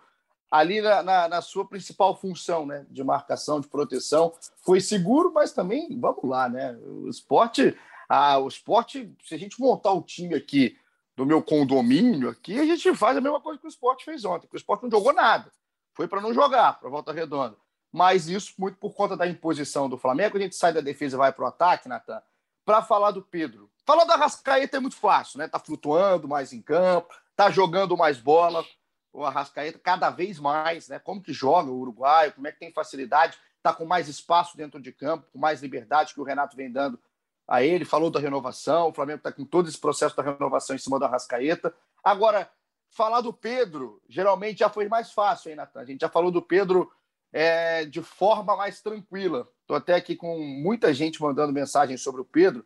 [0.51, 2.87] ali na, na, na, sua principal função, né?
[2.91, 4.35] De marcação, de proteção.
[4.63, 6.79] Foi seguro, mas também, vamos lá, né?
[6.85, 7.77] O esporte,
[8.09, 10.77] ah, o esporte, se a gente montar o time aqui
[11.17, 14.47] do meu condomínio aqui, a gente faz a mesma coisa que o esporte fez ontem,
[14.47, 15.51] que o esporte não jogou nada.
[15.95, 17.57] Foi para não jogar, para volta redonda.
[17.93, 20.37] Mas isso muito por conta da imposição do Flamengo.
[20.37, 22.23] A gente sai da defesa e vai para o ataque, Natan
[22.65, 23.71] para falar do Pedro.
[23.85, 25.49] Falar da Rascaeta é muito fácil, né?
[25.49, 28.65] Tá flutuando mais em campo, tá jogando mais bola.
[29.13, 30.99] o Arrascaeta cada vez mais, né?
[30.99, 34.81] Como que joga o uruguaio, como é que tem facilidade, está com mais espaço dentro
[34.81, 36.99] de campo, com mais liberdade que o Renato vem dando
[37.47, 37.85] a ele.
[37.85, 41.05] Falou da renovação, o Flamengo está com todo esse processo da renovação em cima do
[41.05, 41.75] Arrascaeta.
[42.03, 42.51] Agora,
[42.93, 45.81] falar do Pedro, geralmente já foi mais fácil, hein, Natan?
[45.81, 46.93] A gente já falou do Pedro
[47.33, 49.49] é, de forma mais tranquila.
[49.63, 52.65] Estou até aqui com muita gente mandando mensagem sobre o Pedro.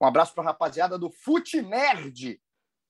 [0.00, 2.40] Um abraço para a rapaziada do Fute Nerd.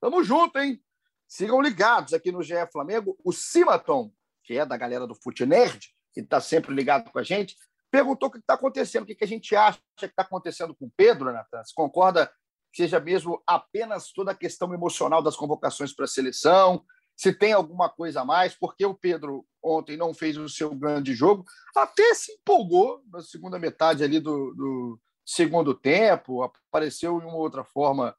[0.01, 0.83] Tamo junto, hein?
[1.27, 3.19] Sigam ligados aqui no GE Flamengo.
[3.25, 7.23] O Simaton, que é da galera do Fute Nerd, que está sempre ligado com a
[7.23, 7.57] gente,
[7.91, 10.85] perguntou o que está acontecendo, o que, que a gente acha que está acontecendo com
[10.85, 11.65] o Pedro, Natan.
[11.65, 12.31] Você concorda
[12.77, 16.85] seja mesmo apenas toda a questão emocional das convocações para a seleção?
[17.17, 21.15] Se tem alguma coisa a mais, porque o Pedro ontem não fez o seu grande
[21.15, 21.45] jogo,
[21.77, 27.65] até se empolgou na segunda metade ali do, do segundo tempo, apareceu de uma outra
[27.65, 28.15] forma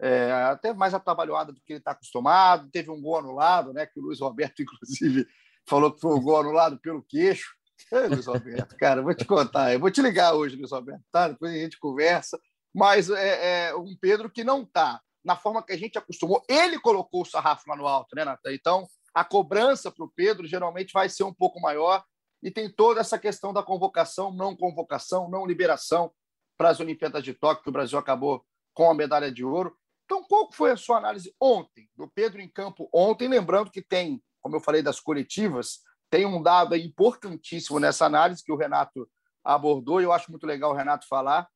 [0.00, 2.70] é, até mais atabalhoada do que ele está acostumado.
[2.70, 3.86] Teve um gol anulado, né?
[3.86, 5.26] Que o Luiz Roberto, inclusive,
[5.66, 7.54] falou que foi um gol anulado pelo queixo.
[7.92, 11.28] Ei, Luiz Roberto, cara, vou te contar, eu vou te ligar hoje, Luiz Roberto, tá?
[11.28, 12.40] Depois a gente conversa.
[12.74, 16.42] Mas é, é um Pedro que não está na forma que a gente acostumou.
[16.48, 18.52] Ele colocou o sarrafo lá no alto, né, Natan?
[18.52, 22.04] Então, a cobrança para o Pedro geralmente vai ser um pouco maior
[22.42, 26.12] e tem toda essa questão da convocação, não convocação, não liberação
[26.56, 29.76] para as Olimpíadas de Tóquio, que o Brasil acabou com a medalha de ouro.
[30.04, 33.28] Então, qual foi a sua análise ontem, do Pedro em campo ontem?
[33.28, 38.52] Lembrando que tem, como eu falei das coletivas, tem um dado importantíssimo nessa análise que
[38.52, 39.08] o Renato
[39.44, 41.48] abordou, e eu acho muito legal o Renato falar,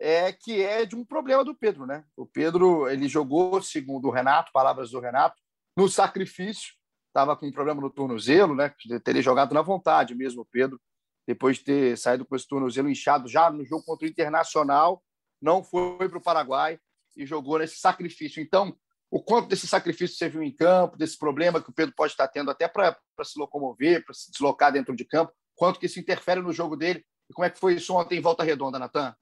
[0.00, 2.04] é que é de um problema do Pedro, né?
[2.16, 5.36] O Pedro, ele jogou, segundo o Renato, palavras do Renato,
[5.76, 6.72] no sacrifício,
[7.08, 8.72] estava com um problema no tornozelo, né?
[9.04, 10.80] Teria jogado na vontade mesmo o Pedro,
[11.26, 15.02] depois de ter saído com esse tornozelo inchado já no jogo contra o Internacional,
[15.40, 16.78] não foi para o Paraguai,
[17.16, 18.42] e jogou nesse sacrifício.
[18.42, 18.74] Então,
[19.10, 22.28] o quanto desse sacrifício você viu em campo, desse problema que o Pedro pode estar
[22.28, 26.40] tendo até para se locomover, para se deslocar dentro de campo, quanto que isso interfere
[26.40, 29.14] no jogo dele e como é que foi isso ontem em Volta Redonda, Natan?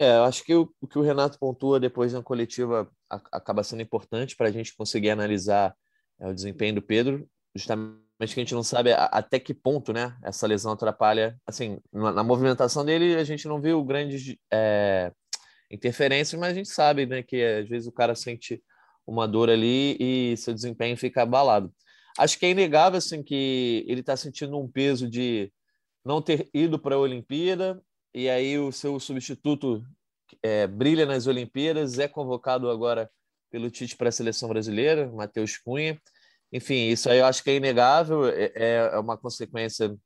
[0.00, 2.90] É, eu acho que o, o, que o Renato pontua depois na coletiva
[3.30, 5.76] acaba sendo importante para a gente conseguir analisar
[6.18, 9.92] é, o desempenho do Pedro, justamente que a gente não sabe a, até que ponto
[9.92, 11.38] né, essa lesão atrapalha.
[11.46, 15.12] Assim, na, na movimentação dele, a gente não viu grandes é,
[15.70, 18.62] interferências, mas a gente sabe né, que às vezes o cara sente
[19.06, 21.70] uma dor ali e seu desempenho fica abalado.
[22.18, 25.52] Acho que é inegável assim, que ele está sentindo um peso de
[26.02, 27.82] não ter ido para a Olimpíada
[28.14, 29.84] e aí o seu substituto
[30.42, 33.10] é, brilha nas Olimpíadas, é convocado agora
[33.50, 36.00] pelo Tite para a seleção brasileira, Matheus Cunha.
[36.52, 39.96] Enfim, isso aí eu acho que é inegável, é, é uma consequência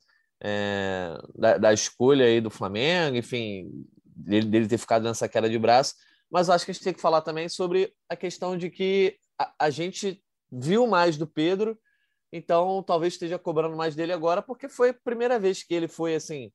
[0.43, 3.71] é, da, da, escolha aí do Flamengo, enfim,
[4.05, 5.95] dele, dele ter ficado nessa queda de braço,
[6.31, 9.55] mas acho que a gente tem que falar também sobre a questão de que a,
[9.59, 11.79] a gente viu mais do Pedro,
[12.31, 16.15] então talvez esteja cobrando mais dele agora, porque foi a primeira vez que ele foi
[16.15, 16.53] assim,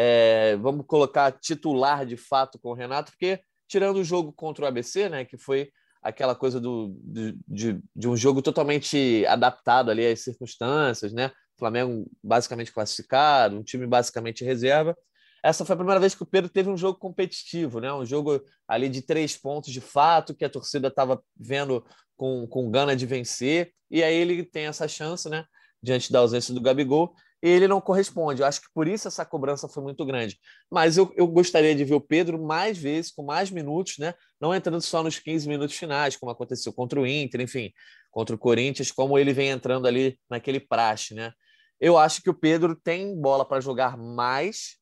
[0.00, 4.68] é, vamos colocar titular de fato com o Renato, porque tirando o jogo contra o
[4.68, 5.70] ABC, né, que foi
[6.02, 11.32] aquela coisa do, de, de, um jogo totalmente adaptado ali às circunstâncias, né?
[11.58, 14.96] Flamengo basicamente classificado, um time basicamente reserva
[15.42, 17.92] essa foi a primeira vez que o Pedro teve um jogo competitivo, né?
[17.92, 21.84] um jogo ali de três pontos de fato, que a torcida estava vendo
[22.16, 25.44] com, com gana de vencer, e aí ele tem essa chance, né?
[25.80, 28.42] diante da ausência do Gabigol, ele não corresponde.
[28.42, 30.38] Eu acho que por isso essa cobrança foi muito grande.
[30.70, 34.14] Mas eu, eu gostaria de ver o Pedro mais vezes, com mais minutos, né?
[34.40, 37.72] não entrando só nos 15 minutos finais, como aconteceu contra o Inter, enfim,
[38.10, 41.14] contra o Corinthians, como ele vem entrando ali naquele praxe.
[41.14, 41.32] Né?
[41.80, 44.76] Eu acho que o Pedro tem bola para jogar mais,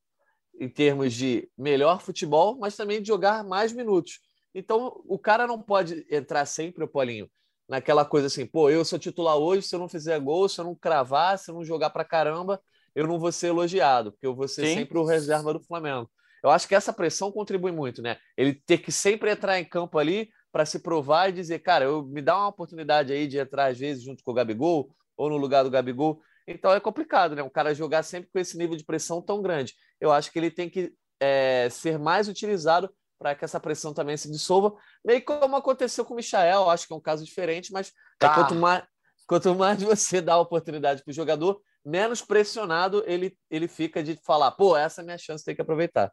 [0.58, 4.20] em termos de melhor futebol, mas também de jogar mais minutos.
[4.54, 7.28] Então, o cara não pode entrar sempre, o Paulinho,
[7.68, 10.64] naquela coisa assim, pô, eu sou titular hoje, se eu não fizer gol, se eu
[10.64, 12.60] não cravar, se eu não jogar pra caramba,
[12.94, 14.74] eu não vou ser elogiado, porque eu vou ser Sim.
[14.74, 16.10] sempre o reserva do Flamengo.
[16.42, 18.18] Eu acho que essa pressão contribui muito, né?
[18.36, 22.02] Ele ter que sempre entrar em campo ali para se provar e dizer, cara, eu
[22.06, 25.36] me dá uma oportunidade aí de entrar às vezes junto com o Gabigol ou no
[25.36, 26.20] lugar do Gabigol.
[26.46, 27.42] Então é complicado, né?
[27.42, 29.74] Um cara jogar sempre com esse nível de pressão tão grande.
[30.00, 34.16] Eu acho que ele tem que é, ser mais utilizado para que essa pressão também
[34.16, 34.74] se dissolva,
[35.04, 38.32] meio como aconteceu com o Michael, acho que é um caso diferente, mas é tá.
[38.32, 38.84] é, quanto, mais,
[39.26, 44.18] quanto mais você dá a oportunidade para o jogador, menos pressionado ele, ele fica de
[44.24, 46.12] falar, pô, essa é a minha chance, tem que aproveitar.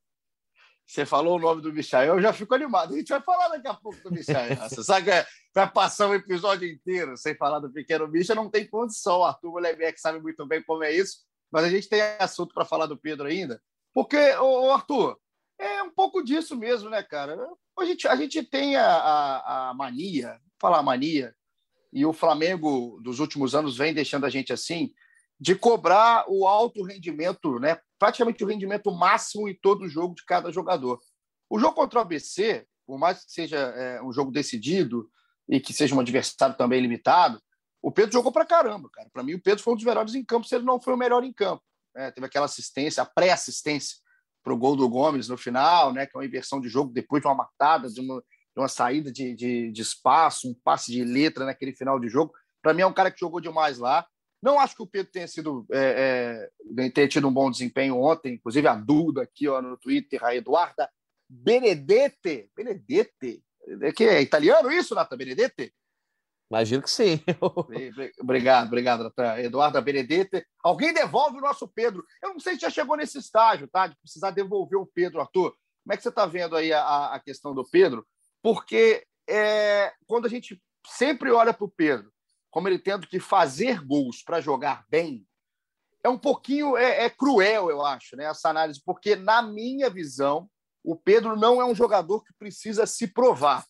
[0.86, 2.94] Você falou o nome do Michael, eu já fico animado.
[2.94, 4.56] A gente vai falar daqui a pouco do Michael.
[4.70, 8.68] Você sabe que vai passar o episódio inteiro sem falar do pequeno Micha, não tem
[8.68, 9.20] condição.
[9.20, 12.66] O Arthur Molebeck sabe muito bem como é isso, mas a gente tem assunto para
[12.66, 13.62] falar do Pedro ainda.
[13.94, 15.18] Porque, ô, Arthur,
[15.60, 17.38] é um pouco disso mesmo, né, cara?
[17.78, 21.36] A gente, a gente tem a, a, a mania, falar mania,
[21.92, 24.92] e o Flamengo dos últimos anos vem deixando a gente assim,
[25.40, 27.78] de cobrar o alto rendimento, né?
[28.04, 31.00] praticamente o rendimento máximo em todo jogo de cada jogador.
[31.50, 35.10] O jogo contra o ABC, por mais que seja é, um jogo decidido
[35.48, 37.42] e que seja um adversário também limitado,
[37.82, 39.10] o Pedro jogou para caramba, cara.
[39.12, 40.98] Para mim, o Pedro foi um dos melhores em campo, se ele não foi o
[40.98, 41.64] melhor em campo.
[41.96, 43.98] É, teve aquela assistência, a pré-assistência
[44.44, 46.06] para o gol do Gomes no final, né?
[46.06, 49.12] Que é uma inversão de jogo depois de uma matada, de uma, de uma saída
[49.12, 52.34] de, de, de, espaço, um passe de letra naquele final de jogo.
[52.62, 54.06] Para mim, é um cara que jogou demais lá.
[54.42, 58.34] Não acho que o Pedro tenha sido é, é, tenha tido um bom desempenho ontem,
[58.34, 60.90] inclusive a Duda aqui ó, no Twitter, a Eduarda
[61.30, 62.50] Benedete.
[62.56, 63.42] Benedete?
[63.82, 65.74] É que é italiano isso, Nata Benedete?
[66.54, 67.20] Imagino que sim.
[68.22, 69.40] obrigado, obrigado, Natan.
[69.40, 70.46] Eduarda Benedete.
[70.64, 72.06] Alguém devolve o nosso Pedro.
[72.22, 73.88] Eu não sei se já chegou nesse estágio, tá?
[73.88, 75.50] De precisar devolver o Pedro, Arthur.
[75.84, 78.06] Como é que você está vendo aí a, a, questão do Pedro?
[78.44, 82.14] Porque é, quando a gente sempre olha para o Pedro,
[82.52, 85.26] como ele tendo que fazer gols para jogar bem,
[86.04, 90.48] é um pouquinho é, é, cruel, eu acho, né, essa análise, porque, na minha visão,
[90.84, 93.66] o Pedro não é um jogador que precisa se provar.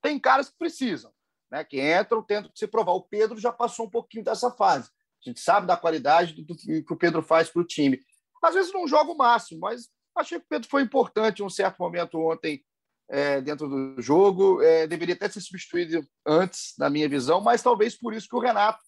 [0.00, 1.12] Tem caras que precisam,
[1.50, 2.92] né, que entram, tentam se provar.
[2.92, 4.90] O Pedro já passou um pouquinho dessa fase.
[5.24, 8.00] A gente sabe da qualidade do, do que o Pedro faz para o time.
[8.42, 11.50] Às vezes não joga o máximo, mas achei que o Pedro foi importante em um
[11.50, 12.64] certo momento ontem
[13.08, 14.62] é, dentro do jogo.
[14.62, 18.40] É, deveria até ser substituído antes, na minha visão, mas talvez por isso que o
[18.40, 18.80] Renato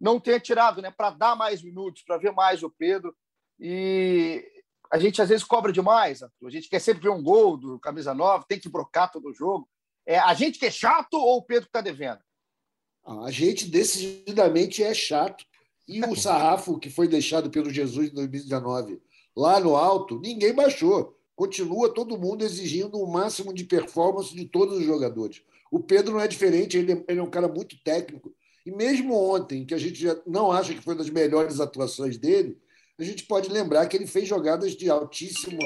[0.00, 3.14] não tenha tirado, né, para dar mais minutos, para ver mais o Pedro.
[3.58, 4.44] E
[4.90, 8.12] a gente às vezes cobra demais, a gente quer sempre ver um gol do camisa
[8.12, 9.68] 9, tem que brocar todo o jogo.
[10.06, 12.20] É a gente que é chato ou o Pedro que está devendo?
[13.04, 15.44] Ah, a gente decididamente é chato.
[15.86, 19.00] E o sarrafo que foi deixado pelo Jesus em 2019
[19.36, 21.16] lá no alto, ninguém baixou.
[21.34, 25.42] Continua todo mundo exigindo o máximo de performance de todos os jogadores.
[25.70, 28.34] O Pedro não é diferente, ele é, é um cara muito técnico.
[28.66, 32.58] E mesmo ontem, que a gente não acha que foi uma das melhores atuações dele,
[32.98, 35.58] a gente pode lembrar que ele fez jogadas de altíssimo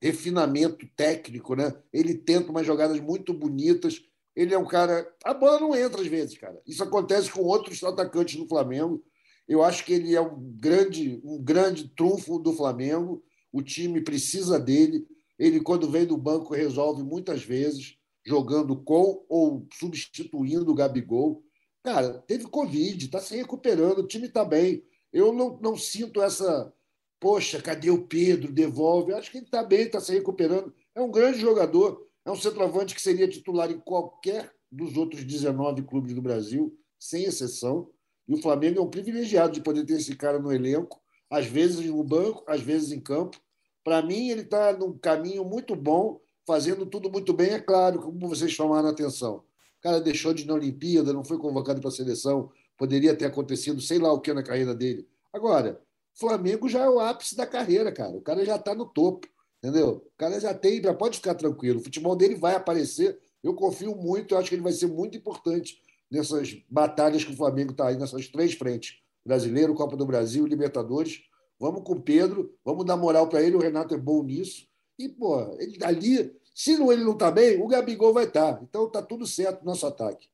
[0.00, 1.72] refinamento técnico, né?
[1.92, 4.02] Ele tenta umas jogadas muito bonitas.
[4.34, 5.06] Ele é um cara.
[5.24, 6.60] A bola não entra às vezes, cara.
[6.66, 9.04] Isso acontece com outros atacantes do Flamengo.
[9.46, 13.22] Eu acho que ele é um grande, um grande trunfo do Flamengo.
[13.52, 15.06] O time precisa dele.
[15.38, 21.42] Ele, quando vem do banco, resolve muitas vezes, jogando com ou substituindo o Gabigol.
[21.82, 24.84] Cara, teve Covid, está se recuperando, o time está bem.
[25.12, 26.72] Eu não, não sinto essa
[27.20, 28.50] Poxa, cadê o Pedro?
[28.50, 29.12] Devolve.
[29.12, 30.74] Acho que ele está bem, está se recuperando.
[30.94, 32.08] É um grande jogador.
[32.24, 37.24] É um centroavante que seria titular em qualquer dos outros 19 clubes do Brasil, sem
[37.24, 37.90] exceção.
[38.26, 41.84] E o Flamengo é um privilegiado de poder ter esse cara no elenco, às vezes
[41.86, 43.38] no banco, às vezes em campo.
[43.84, 47.50] Para mim, ele está num caminho muito bom, fazendo tudo muito bem.
[47.50, 49.36] É claro, como vocês chamaram a atenção.
[49.36, 53.26] O cara deixou de ir na Olimpíada, não foi convocado para a seleção, poderia ter
[53.26, 55.08] acontecido sei lá o que na carreira dele.
[55.32, 55.80] Agora,
[56.18, 58.16] Flamengo já é o ápice da carreira, cara.
[58.16, 59.28] O cara já está no topo,
[59.62, 60.06] entendeu?
[60.06, 61.80] O cara já tem, já pode ficar tranquilo.
[61.80, 63.18] O futebol dele vai aparecer.
[63.42, 67.36] Eu confio muito, eu acho que ele vai ser muito importante nessas batalhas que o
[67.36, 71.22] Flamengo está aí, nessas três frentes: Brasileiro, Copa do Brasil Libertadores.
[71.58, 73.54] Vamos com o Pedro, vamos dar moral para ele.
[73.54, 74.66] O Renato é bom nisso.
[74.98, 78.54] E, pô, ele ali, se não, ele não está bem, o Gabigol vai estar.
[78.54, 78.60] Tá.
[78.62, 80.28] Então tá tudo certo no nosso ataque.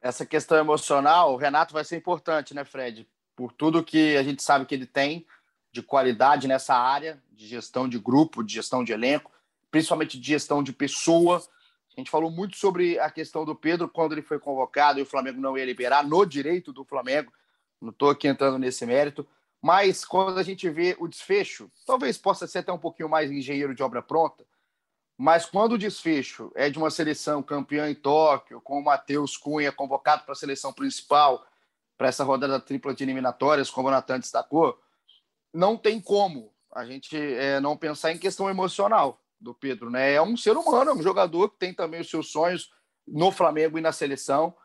[0.00, 3.08] Essa questão emocional, o Renato vai ser importante, né, Fred?
[3.36, 5.26] Por tudo que a gente sabe que ele tem
[5.72, 9.32] de qualidade nessa área de gestão de grupo, de gestão de elenco,
[9.70, 11.42] principalmente de gestão de pessoa.
[11.96, 15.06] A gente falou muito sobre a questão do Pedro quando ele foi convocado e o
[15.06, 17.32] Flamengo não ia liberar no direito do Flamengo.
[17.80, 19.26] Não estou aqui entrando nesse mérito,
[19.60, 23.74] mas quando a gente vê o desfecho, talvez possa ser até um pouquinho mais engenheiro
[23.74, 24.44] de obra pronta,
[25.16, 29.70] mas quando o desfecho é de uma seleção campeã em Tóquio, com o Matheus Cunha
[29.70, 31.46] convocado para a seleção principal,
[31.96, 34.78] para essa rodada tripla de eliminatórias, como o Natan destacou,
[35.52, 39.90] não tem como a gente é, não pensar em questão emocional do Pedro.
[39.90, 40.14] Né?
[40.14, 42.70] É um ser humano, é um jogador que tem também os seus sonhos
[43.06, 44.56] no Flamengo e na seleção.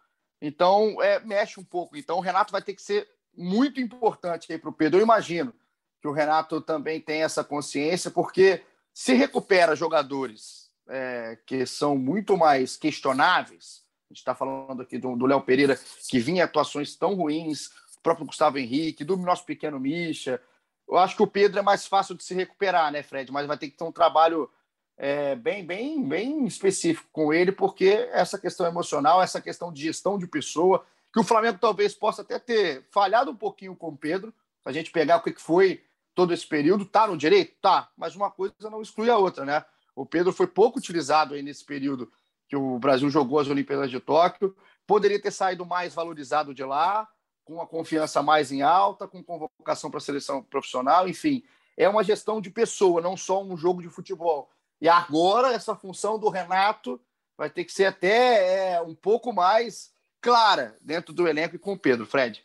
[0.41, 1.95] Então, é, mexe um pouco.
[1.95, 4.99] Então, o Renato vai ter que ser muito importante para o Pedro.
[4.99, 5.53] Eu imagino
[6.01, 8.63] que o Renato também tem essa consciência, porque
[8.93, 15.25] se recupera jogadores é, que são muito mais questionáveis, a gente está falando aqui do
[15.25, 20.41] Léo Pereira, que vinha atuações tão ruins, o próprio Gustavo Henrique, do nosso pequeno Misha.
[20.87, 23.31] Eu acho que o Pedro é mais fácil de se recuperar, né, Fred?
[23.31, 24.49] Mas vai ter que ter um trabalho
[24.97, 30.17] é, bem, bem, bem específico com ele, porque essa questão emocional, essa questão de gestão
[30.17, 34.33] de pessoa, que o Flamengo talvez possa até ter falhado um pouquinho com o Pedro,
[34.65, 35.83] a gente pegar o que foi
[36.15, 37.55] todo esse período, tá no direito?
[37.61, 39.63] Tá, mas uma coisa não exclui a outra, né?
[39.95, 42.11] O Pedro foi pouco utilizado aí nesse período
[42.49, 44.55] que o Brasil jogou as Olimpíadas de Tóquio.
[44.87, 47.07] poderia ter saído mais valorizado de lá,
[47.45, 51.43] com a confiança mais em alta, com convocação para a seleção profissional, enfim.
[51.77, 54.49] É uma gestão de pessoa, não só um jogo de futebol.
[54.81, 56.99] E agora, essa função do Renato
[57.37, 61.73] vai ter que ser até é, um pouco mais clara dentro do elenco e com
[61.73, 62.43] o Pedro, Fred.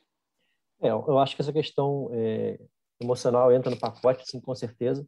[0.81, 2.61] É, eu acho que essa questão é,
[3.01, 5.07] emocional entra no pacote, sim, com certeza.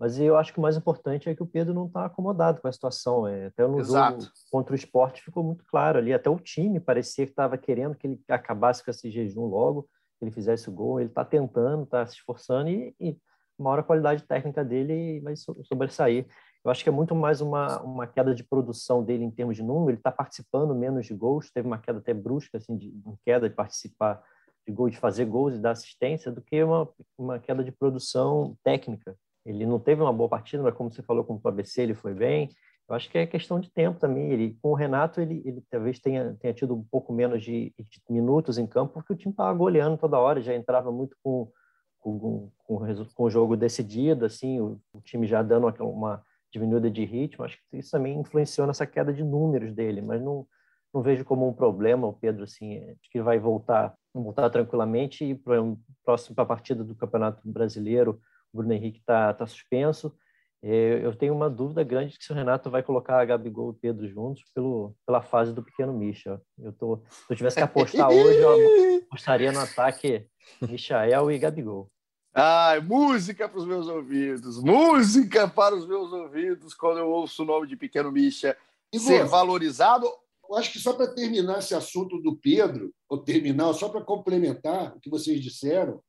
[0.00, 2.66] Mas eu acho que o mais importante é que o Pedro não está acomodado com
[2.66, 3.26] a situação.
[3.28, 4.22] É, até no Exato.
[4.22, 6.14] jogo contra o esporte ficou muito claro ali.
[6.14, 9.82] Até o time parecia que estava querendo que ele acabasse com esse jejum logo,
[10.18, 11.00] que ele fizesse o gol.
[11.00, 13.18] Ele está tentando, está se esforçando e, e
[13.58, 16.26] uma hora a qualidade técnica dele vai sobressair.
[16.64, 19.62] Eu acho que é muito mais uma, uma queda de produção dele em termos de
[19.62, 19.90] número.
[19.90, 23.50] Ele está participando menos de gols, teve uma queda até brusca, assim, de, de queda
[23.50, 24.22] de participar
[24.66, 28.56] de gols, de fazer gols e dar assistência, do que uma, uma queda de produção
[28.64, 29.14] técnica.
[29.44, 32.14] Ele não teve uma boa partida, mas como você falou, com o ABC ele foi
[32.14, 32.48] bem.
[32.88, 34.32] Eu acho que é questão de tempo também.
[34.32, 38.02] Ele, com o Renato, ele, ele talvez tenha, tenha tido um pouco menos de, de
[38.10, 41.50] minutos em campo, porque o time estava goleando toda hora, já entrava muito com,
[42.00, 46.90] com, com, com o jogo decidido, assim, o, o, time já dando uma, uma diminuída
[46.90, 47.44] de ritmo.
[47.44, 50.46] Acho que isso também influenciou nessa queda de números dele, mas não,
[50.92, 55.34] não vejo como um problema o Pedro, assim, acho que vai voltar, voltar tranquilamente e
[55.34, 55.62] para
[56.36, 58.20] a partida do Campeonato Brasileiro
[58.52, 60.12] Bruno Henrique está tá suspenso.
[60.62, 63.70] É, eu tenho uma dúvida grande de se o Renato vai colocar a Gabigol e
[63.70, 66.40] o Pedro juntos pelo, pela fase do pequeno Misha.
[66.58, 70.26] Eu tô, se eu tivesse que apostar hoje, eu apostaria no ataque
[70.60, 71.90] Michael e Gabigol.
[72.34, 77.46] Ah, música para os meus ouvidos, música para os meus ouvidos quando eu ouço o
[77.46, 78.56] nome de Pequeno Misha
[78.98, 80.06] ser valorizado.
[80.48, 84.96] Eu acho que só para terminar esse assunto do Pedro, ou terminar, só para complementar
[84.96, 86.02] o que vocês disseram,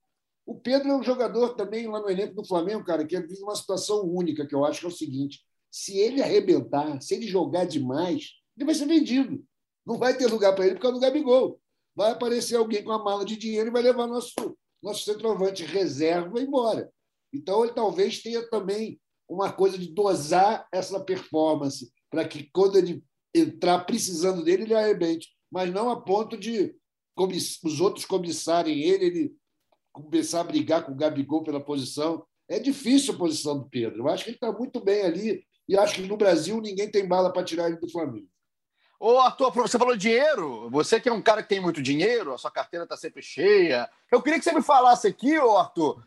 [0.45, 3.55] o Pedro é um jogador também lá no elenco do Flamengo, cara, que vive uma
[3.55, 7.65] situação única, que eu acho que é o seguinte: se ele arrebentar, se ele jogar
[7.65, 9.43] demais, ele vai ser vendido.
[9.85, 11.59] Não vai ter lugar para ele por causa do Gabigol.
[11.95, 14.33] Vai aparecer alguém com uma mala de dinheiro e vai levar nosso,
[14.81, 16.91] nosso centroavante reserva embora.
[17.33, 23.03] Então, ele talvez tenha também uma coisa de dosar essa performance, para que quando ele
[23.33, 25.29] entrar precisando dele, ele arrebente.
[25.49, 26.75] Mas não a ponto de
[27.63, 29.35] os outros cobiçarem ele, ele
[29.91, 32.25] começar a brigar com o Gabigol pela posição.
[32.47, 33.99] É difícil a posição do Pedro.
[33.99, 37.07] Eu acho que ele está muito bem ali e acho que no Brasil ninguém tem
[37.07, 38.27] bala para tirar ele do Flamengo.
[38.99, 40.69] Ô, Arthur, você falou dinheiro.
[40.69, 43.89] Você que é um cara que tem muito dinheiro, a sua carteira está sempre cheia.
[44.11, 46.05] Eu queria que você me falasse aqui, ô Arthur.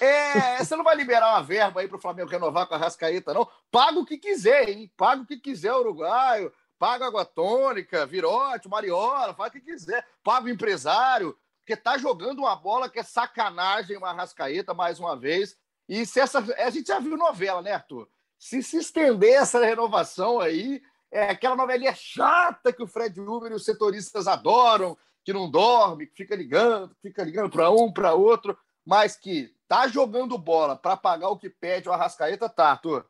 [0.00, 3.34] É, você não vai liberar uma verba aí para o Flamengo renovar com a Rascaeta,
[3.34, 3.48] não?
[3.70, 4.90] Paga o que quiser, hein?
[4.96, 6.52] Paga o que quiser, uruguaio.
[6.78, 10.06] Paga água tônica, virote, mariola, faz o que quiser.
[10.22, 11.36] Paga o empresário
[11.68, 15.54] porque tá jogando uma bola que é sacanagem, uma rascaeta, mais uma vez.
[15.86, 16.38] E se essa.
[16.38, 18.08] A gente já viu novela, né, Arthur?
[18.38, 20.80] Se se estender essa renovação aí,
[21.12, 26.06] é aquela novelinha chata que o Fred Uber e os setoristas adoram, que não dorme,
[26.06, 30.96] que fica ligando, fica ligando para um, para outro, mas que tá jogando bola para
[30.96, 33.04] pagar o que pede o Arrascaeta, tá, Arthur?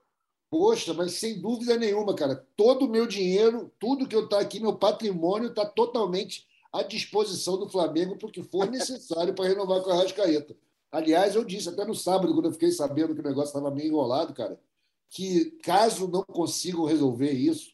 [0.50, 2.44] Poxa, mas sem dúvida nenhuma, cara.
[2.56, 7.58] Todo o meu dinheiro, tudo que eu tá aqui, meu patrimônio, está totalmente à disposição
[7.58, 10.56] do Flamengo para o que for necessário para renovar com a Rascaeta.
[10.90, 13.88] Aliás, eu disse até no sábado, quando eu fiquei sabendo que o negócio estava meio
[13.88, 14.58] enrolado, cara,
[15.10, 17.72] que caso não consigam resolver isso,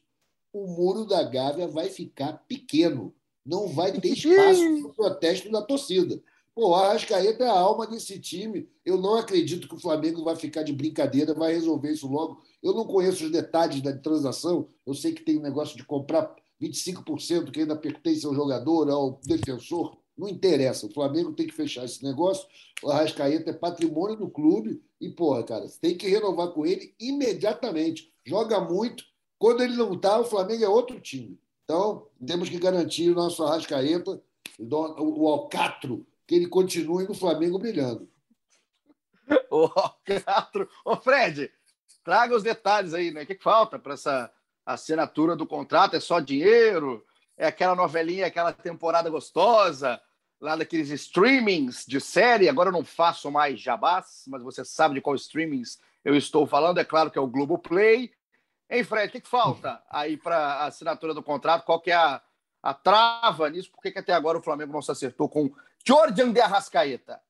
[0.52, 3.14] o muro da Gávea vai ficar pequeno.
[3.44, 6.22] Não vai ter espaço para o protesto da torcida.
[6.54, 8.68] Pô, o Arrascaeta é a alma desse time.
[8.84, 12.40] Eu não acredito que o Flamengo vai ficar de brincadeira, vai resolver isso logo.
[12.62, 14.68] Eu não conheço os detalhes da transação.
[14.86, 19.20] Eu sei que tem um negócio de comprar 25% que ainda pertence ao jogador, ao
[19.24, 20.86] defensor, não interessa.
[20.86, 22.46] O Flamengo tem que fechar esse negócio.
[22.82, 28.12] O Arrascaeta é patrimônio do clube e, porra, cara, tem que renovar com ele imediatamente.
[28.24, 29.04] Joga muito.
[29.38, 31.38] Quando ele não está, o Flamengo é outro time.
[31.64, 34.22] Então, temos que garantir o nosso Arrascaeta,
[34.58, 38.08] o Alcatro, que ele continue no Flamengo brilhando.
[39.50, 40.68] O Alcatro.
[40.84, 41.50] Ô, Fred,
[42.02, 43.22] traga os detalhes aí, né?
[43.22, 44.30] O que falta para essa
[44.66, 47.04] assinatura do contrato é só dinheiro,
[47.36, 50.00] é aquela novelinha, aquela temporada gostosa,
[50.40, 52.48] lá daqueles streamings de série.
[52.48, 56.78] Agora eu não faço mais jabás, mas você sabe de qual streamings eu estou falando.
[56.78, 58.12] É claro que é o Globoplay.
[58.70, 61.64] Hein, Fred, o que, que falta aí para a assinatura do contrato?
[61.64, 62.20] Qual que é a,
[62.62, 63.70] a trava nisso?
[63.70, 65.52] Por que, que até agora o Flamengo não se acertou com
[65.86, 67.20] Jordan de Arrascaeta?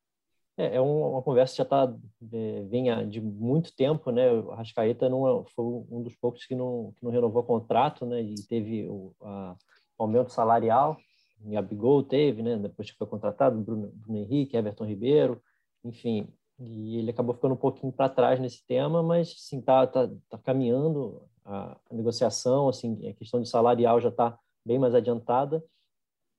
[0.57, 1.94] É, é uma conversa que já está
[2.32, 4.30] é, vinha de muito tempo, né?
[4.30, 8.07] O Rascaeta não é, foi um dos poucos que não, que não renovou o contrato,
[8.07, 8.22] né?
[8.22, 9.57] E teve o, a,
[9.98, 10.96] aumento salarial.
[11.44, 12.57] E Gabigol teve, né?
[12.57, 15.42] Depois que foi contratado, Bruno, Bruno Henrique, Everton Ribeiro,
[15.84, 16.28] enfim.
[16.59, 20.38] E ele acabou ficando um pouquinho para trás nesse tema, mas sim tá, tá, tá
[20.38, 25.64] caminhando a, a negociação, assim, a questão de salarial já está bem mais adiantada.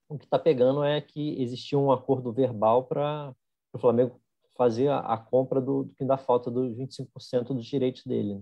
[0.09, 3.35] o que está pegando é que existia um acordo verbal para
[3.77, 4.19] o Flamengo
[4.57, 8.35] fazer a, compra do, do, que dá falta dos 25% dos direitos dele.
[8.35, 8.41] Né?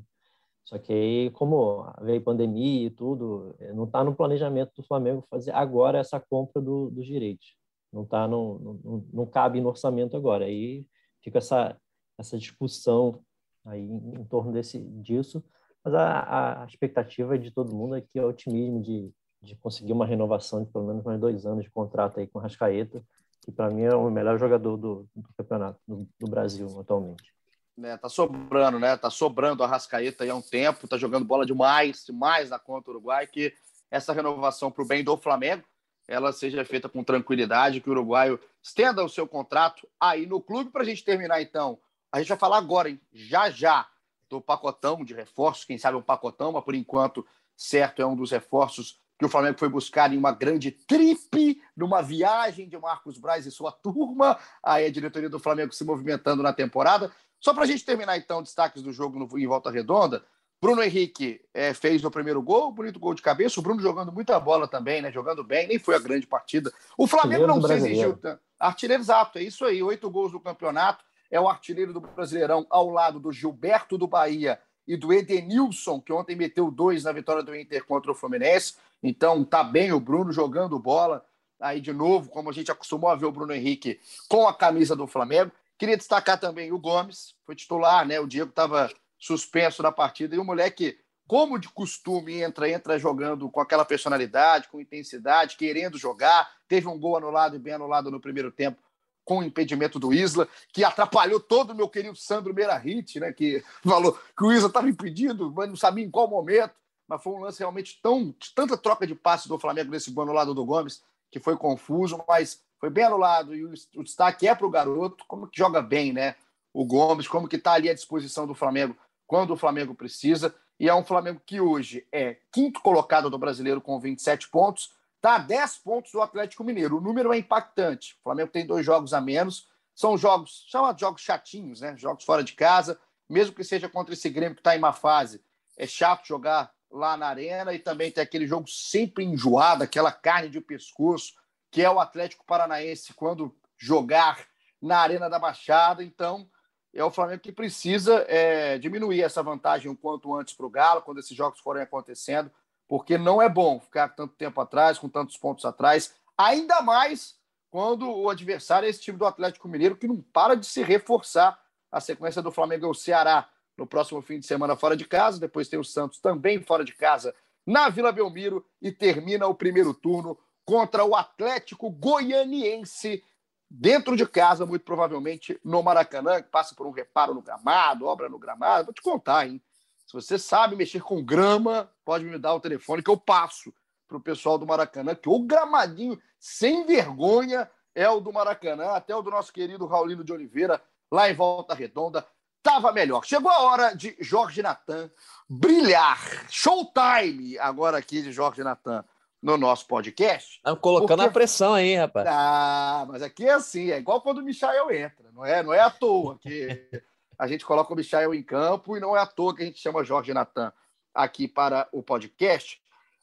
[0.64, 5.26] Só que aí, como veio pandemia e tudo, é, não está no planejamento do Flamengo
[5.30, 7.56] fazer agora essa compra do, dos direitos.
[7.92, 10.46] Não tá no, não, não cabe no orçamento agora.
[10.46, 10.86] Aí
[11.22, 11.78] fica essa
[12.18, 13.22] essa discussão
[13.66, 15.44] aí em, torno desse disso.
[15.84, 19.12] Mas a, a expectativa de todo mundo é que é otimismo de,
[19.42, 22.42] de conseguir uma renovação de pelo menos mais dois anos de contrato aí com o
[22.42, 23.04] Rascaeta,
[23.46, 27.34] que para mim é o melhor jogador do, do campeonato do, do Brasil atualmente.
[27.82, 28.96] É, tá sobrando, né?
[28.96, 32.86] Tá sobrando a Rascaeta aí há um tempo, tá jogando bola demais, demais na conta
[32.86, 33.54] do Uruguai, que
[33.90, 35.64] essa renovação para o bem do Flamengo,
[36.08, 40.72] ela seja feita com tranquilidade, que o uruguaio estenda o seu contrato aí no clube.
[40.72, 41.80] Para a gente terminar, então,
[42.12, 43.00] a gente vai falar agora, hein?
[43.12, 43.88] já já,
[44.30, 47.26] do pacotão de reforços, quem sabe um pacotão, mas por enquanto,
[47.56, 52.02] certo, é um dos reforços que o Flamengo foi buscar em uma grande trip, numa
[52.02, 54.38] viagem de Marcos Braz e sua turma.
[54.62, 57.10] Aí a diretoria do Flamengo se movimentando na temporada.
[57.40, 60.24] Só para a gente terminar, então, destaques do jogo no, em volta redonda.
[60.62, 63.60] Bruno Henrique é, fez o primeiro gol, bonito gol de cabeça.
[63.60, 65.12] O Bruno jogando muita bola também, né?
[65.12, 66.72] Jogando bem, nem foi a grande partida.
[66.98, 68.20] O Flamengo não se exigiu.
[68.60, 69.82] Artilheiro exato, é isso aí.
[69.82, 71.04] Oito gols no campeonato.
[71.32, 76.12] É o artilheiro do Brasileirão ao lado do Gilberto do Bahia e do Edenilson, que
[76.12, 78.76] ontem meteu dois na vitória do Inter contra o Fluminense.
[79.02, 81.26] Então tá bem o Bruno jogando bola
[81.60, 84.96] aí de novo, como a gente acostumou a ver o Bruno Henrique com a camisa
[84.96, 85.52] do Flamengo.
[85.78, 88.20] Queria destacar também o Gomes, foi titular, né?
[88.20, 93.50] O Diego estava suspenso na partida e o moleque, como de costume, entra, entra jogando
[93.50, 96.50] com aquela personalidade, com intensidade, querendo jogar.
[96.68, 98.82] Teve um gol anulado e bem anulado no primeiro tempo
[99.26, 103.64] com o impedimento do Isla, que atrapalhou todo o meu querido Sandro Meirahit, né, que
[103.84, 106.74] falou que o Isla estava impedido, mas não sabia em qual momento.
[107.08, 110.54] Mas foi um lance realmente tão, tanta troca de passes do Flamengo nesse gol anulado
[110.54, 113.56] do Gomes, que foi confuso, mas foi bem anulado.
[113.56, 116.36] E o, o destaque é para o garoto, como que joga bem, né?
[116.74, 118.96] O Gomes, como que está ali à disposição do Flamengo
[119.28, 120.56] quando o Flamengo precisa.
[120.80, 124.94] E é um Flamengo que hoje é quinto colocado do brasileiro com 27 pontos,
[125.24, 126.98] A 10 pontos do Atlético Mineiro.
[126.98, 128.16] O número é impactante.
[128.20, 129.70] O Flamengo tem dois jogos a menos.
[129.96, 131.96] São jogos, chama de jogos chatinhos, né?
[131.96, 133.00] Jogos fora de casa,
[133.30, 135.42] mesmo que seja contra esse Grêmio que está em uma fase.
[135.78, 140.50] É chato jogar lá na arena e também tem aquele jogo sempre enjoado, aquela carne
[140.50, 141.34] de pescoço,
[141.72, 144.46] que é o Atlético Paranaense quando jogar
[144.82, 146.04] na Arena da Baixada.
[146.04, 146.50] Então,
[146.94, 151.02] é o Flamengo que precisa é, diminuir essa vantagem o quanto antes para o Galo,
[151.02, 152.52] quando esses jogos forem acontecendo,
[152.88, 157.36] porque não é bom ficar tanto tempo atrás, com tantos pontos atrás, ainda mais
[157.70, 161.60] quando o adversário é esse time do Atlético Mineiro, que não para de se reforçar.
[161.92, 165.40] A sequência do Flamengo é o Ceará no próximo fim de semana fora de casa,
[165.40, 167.34] depois tem o Santos também fora de casa
[167.66, 173.24] na Vila Belmiro e termina o primeiro turno contra o Atlético Goianiense
[173.70, 178.30] dentro de casa, muito provavelmente no Maracanã, que passa por um reparo no gramado, obra
[178.30, 178.86] no gramado.
[178.86, 179.62] Vou te contar, hein?
[180.06, 183.74] Se você sabe mexer com grama, pode me dar o telefone que eu passo
[184.08, 189.16] para o pessoal do Maracanã, que o gramadinho sem vergonha é o do Maracanã, até
[189.16, 190.82] o do nosso querido Raulino de Oliveira,
[191.12, 192.26] lá em Volta Redonda,
[192.58, 193.26] estava melhor.
[193.26, 195.10] Chegou a hora de Jorge Natan
[195.50, 196.20] brilhar.
[196.50, 199.04] Showtime agora aqui de Jorge Natan
[199.42, 200.62] no nosso podcast.
[200.64, 201.30] Tá colocando porque...
[201.30, 202.26] a pressão aí, rapaz.
[202.30, 205.82] Ah, mas aqui é assim, é igual quando o Michael entra, não é, não é
[205.82, 207.04] à toa que
[207.38, 209.80] a gente coloca o Michael em campo e não é à toa que a gente
[209.80, 210.72] chama Jorge Natan
[211.14, 212.82] aqui para o podcast.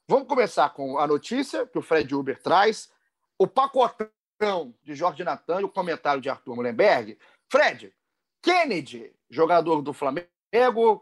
[0.08, 2.90] Vamos começar com a notícia que o Fred Uber traz,
[3.38, 7.18] o pacotão de Jorge Natan e o comentário de Arthur Mullenberg.
[7.50, 7.92] Fred,
[8.42, 10.26] Kennedy, jogador do Flamengo,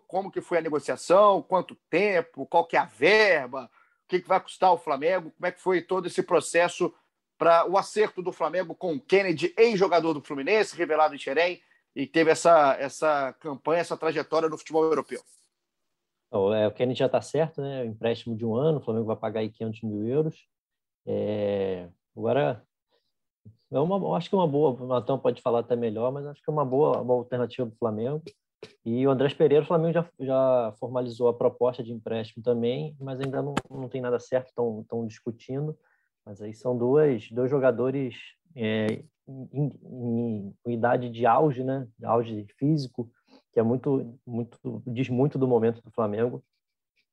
[0.06, 3.70] como que foi a negociação, quanto tempo, qual que é a verba,
[4.04, 6.94] o que, que vai custar o Flamengo, como é que foi todo esse processo
[7.38, 11.62] para o acerto do Flamengo com o Kennedy, ex-jogador do Fluminense, revelado em Xerém,
[11.94, 15.20] e teve essa, essa campanha, essa trajetória no futebol europeu?
[16.52, 17.82] é, o Kennedy já está certo, né?
[17.82, 20.46] O empréstimo de um ano, o Flamengo vai pagar aí 500 mil euros.
[21.06, 22.62] É, agora,
[23.70, 26.42] é uma, acho que é uma boa, o Natão pode falar até melhor, mas acho
[26.42, 28.22] que é uma boa uma alternativa para o Flamengo.
[28.84, 33.20] E o Andrés Pereira, o Flamengo já, já formalizou a proposta de empréstimo também, mas
[33.20, 35.78] ainda não, não tem nada certo, estão discutindo.
[36.28, 38.14] Mas aí são duas, dois jogadores
[38.54, 41.88] é, em, em, em, idade de auge, né?
[42.04, 43.10] Auge físico,
[43.50, 46.44] que é muito, muito, diz muito do momento do Flamengo,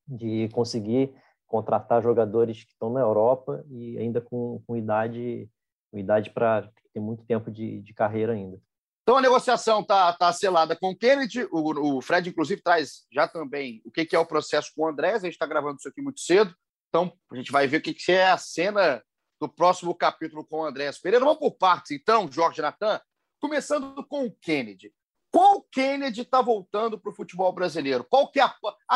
[0.05, 1.15] de conseguir
[1.47, 5.49] contratar jogadores que estão na Europa e ainda com, com idade,
[5.89, 8.59] com idade para ter muito tempo de, de carreira ainda.
[9.03, 11.47] Então a negociação está tá selada com o Kennedy.
[11.53, 14.89] O, o, Fred, inclusive, traz já também o que, que é o processo com o
[14.89, 15.23] Andrés.
[15.23, 16.53] A gente está gravando isso aqui muito cedo.
[16.95, 19.03] Então a gente vai ver o que, que é a cena
[19.37, 21.25] do próximo capítulo com o André Pereira.
[21.25, 23.01] Vamos por partes, então, Jorge Natan,
[23.41, 24.93] começando com o Kennedy.
[25.29, 28.05] Qual Kennedy está voltando para o futebol brasileiro?
[28.09, 28.55] Qual que é a,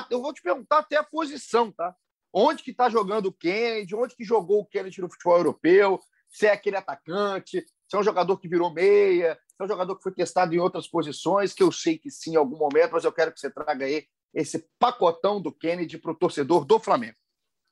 [0.10, 1.94] Eu vou te perguntar até a posição, tá?
[2.32, 3.94] Onde que está jogando o Kennedy?
[3.94, 6.00] Onde que jogou o Kennedy no futebol europeu?
[6.30, 7.66] Se é aquele atacante?
[7.86, 9.38] Se é um jogador que virou meia?
[9.50, 11.54] Se é um jogador que foi testado em outras posições?
[11.54, 14.08] Que eu sei que sim em algum momento, mas eu quero que você traga aí
[14.34, 17.18] esse pacotão do Kennedy para o torcedor do Flamengo.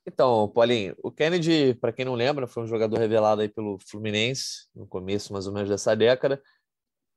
[0.08, 4.66] Então, Paulinho, o Kennedy, para quem não lembra, foi um jogador revelado aí pelo Fluminense
[4.74, 6.42] no começo mais ou menos dessa década.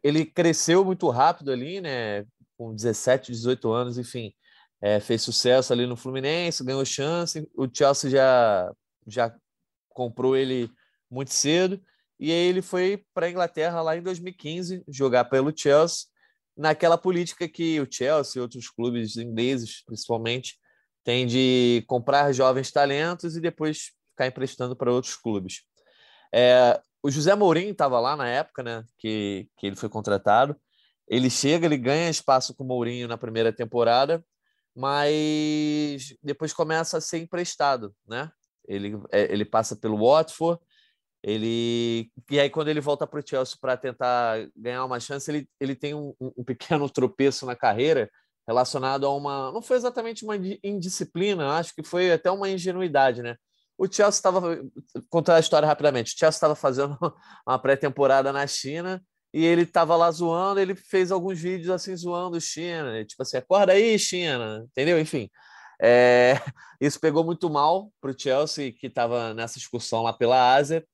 [0.03, 2.25] Ele cresceu muito rápido ali, né?
[2.57, 4.33] Com 17, 18 anos, enfim,
[4.81, 7.49] é, fez sucesso ali no Fluminense, ganhou chance.
[7.55, 8.69] O Chelsea já
[9.07, 9.33] já
[9.89, 10.69] comprou ele
[11.09, 11.81] muito cedo
[12.19, 16.07] e aí ele foi para a Inglaterra lá em 2015 jogar pelo Chelsea
[16.57, 20.59] naquela política que o Chelsea e outros clubes ingleses, principalmente,
[21.03, 25.63] tem de comprar jovens talentos e depois ficar emprestando para outros clubes.
[26.33, 30.55] É, o José Mourinho estava lá na época, né, que, que ele foi contratado.
[31.07, 34.23] Ele chega, ele ganha espaço com o Mourinho na primeira temporada,
[34.75, 38.31] mas depois começa a ser emprestado, né?
[38.65, 40.61] Ele, é, ele passa pelo Watford,
[41.23, 45.49] ele e aí quando ele volta para o Chelsea para tentar ganhar uma chance, ele,
[45.59, 48.09] ele tem um, um pequeno tropeço na carreira
[48.47, 49.51] relacionado a uma.
[49.51, 53.35] Não foi exatamente uma indisciplina, acho que foi até uma ingenuidade, né?
[53.77, 54.61] O Chelsea estava.
[55.09, 56.13] Contar a história rapidamente.
[56.13, 56.97] O Chelsea estava fazendo
[57.47, 59.01] uma pré-temporada na China
[59.33, 60.59] e ele estava lá zoando.
[60.59, 63.05] Ele fez alguns vídeos assim zoando China, né?
[63.05, 64.99] tipo assim, acorda aí, China, entendeu?
[64.99, 65.29] Enfim.
[65.81, 66.35] É...
[66.79, 70.85] isso pegou muito mal para o Chelsea, que estava nessa excursão lá pela Ásia.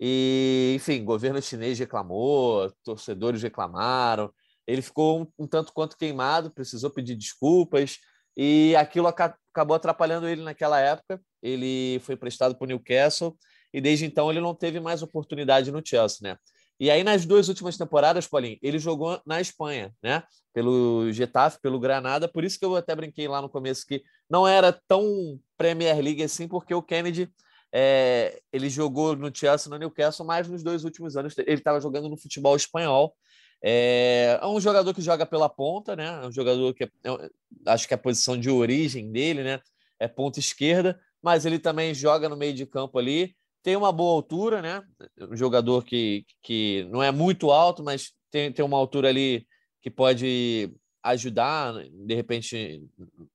[0.00, 4.32] E, enfim, governo chinês reclamou, torcedores reclamaram,
[4.66, 7.98] ele ficou um, um tanto quanto queimado, precisou pedir desculpas
[8.36, 11.20] e aquilo aca acabou atrapalhando ele naquela época.
[11.42, 13.36] Ele foi prestado para o Newcastle
[13.72, 16.38] e desde então ele não teve mais oportunidade no Chelsea, né?
[16.80, 20.22] E aí nas duas últimas temporadas, Paulinho, ele jogou na Espanha, né?
[20.54, 24.48] Pelo Getafe, pelo Granada, por isso que eu até brinquei lá no começo que não
[24.48, 27.30] era tão Premier League assim, porque o Kennedy
[27.74, 32.08] é, ele jogou no Chelsea, no Newcastle, mas nos dois últimos anos ele estava jogando
[32.08, 33.14] no futebol espanhol
[33.62, 36.20] é, é um jogador que joga pela ponta, né?
[36.22, 37.30] É um jogador que é, é,
[37.66, 39.60] acho que é a posição de origem dele, né?
[40.00, 43.36] É ponta esquerda, mas ele também joga no meio de campo ali.
[43.62, 44.82] Tem uma boa altura, né?
[45.30, 49.46] Um jogador que, que não é muito alto, mas tem, tem uma altura ali
[49.80, 52.82] que pode ajudar, de repente,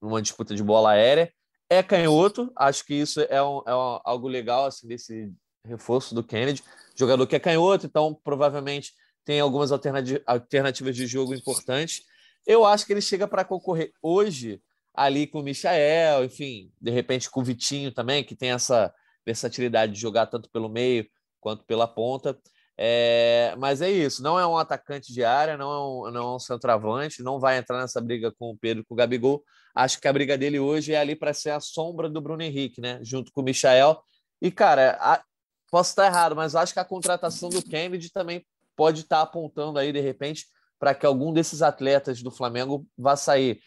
[0.02, 1.32] numa disputa de bola aérea.
[1.70, 5.32] É canhoto, acho que isso é, um, é um, algo legal assim, desse
[5.66, 6.64] reforço do Kennedy.
[6.96, 8.94] Jogador que é canhoto, então provavelmente
[9.28, 12.04] tem algumas alternativas de jogo importantes.
[12.46, 14.62] Eu acho que ele chega para concorrer hoje
[14.94, 18.92] ali com o Michael, enfim, de repente com o Vitinho também, que tem essa
[19.26, 21.06] versatilidade de jogar tanto pelo meio
[21.42, 22.40] quanto pela ponta.
[22.78, 26.36] É, mas é isso, não é um atacante de área, não é um, não é
[26.36, 29.44] um centroavante, não vai entrar nessa briga com o Pedro com o Gabigol.
[29.76, 32.80] Acho que a briga dele hoje é ali para ser a sombra do Bruno Henrique,
[32.80, 33.02] né?
[33.04, 34.02] Junto com o Michael.
[34.42, 35.22] E, cara, a,
[35.70, 38.42] posso estar errado, mas acho que a contratação do Cambridge também
[38.78, 40.46] pode estar apontando aí, de repente,
[40.80, 43.60] para que algum desses atletas do Flamengo vá sair.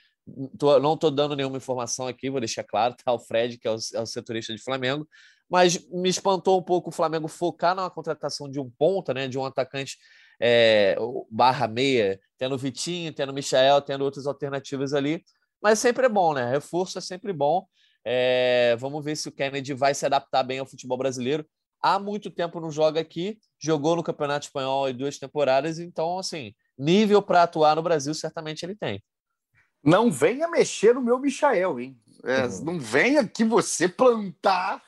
[0.57, 3.13] Tô, não estou dando nenhuma informação aqui, vou deixar claro, tá?
[3.13, 5.07] O Fred, que é o, é o setorista de Flamengo,
[5.51, 9.27] mas me espantou um pouco o Flamengo focar na contratação de um ponta, né?
[9.27, 9.99] De um atacante
[10.41, 10.97] é,
[11.29, 15.25] barra meia, tendo Vitinho, tendo Michael, tendo outras alternativas ali.
[15.61, 16.49] Mas sempre é bom, né?
[16.49, 17.67] Reforço é sempre bom.
[18.05, 21.45] É, vamos ver se o Kennedy vai se adaptar bem ao futebol brasileiro
[21.83, 26.55] há muito tempo não joga aqui, jogou no Campeonato Espanhol em duas temporadas, então, assim,
[26.79, 29.03] nível para atuar no Brasil, certamente ele tem.
[29.83, 31.99] Não venha mexer no meu Michael, hein?
[32.25, 32.65] É, uhum.
[32.65, 34.83] Não venha que você plantar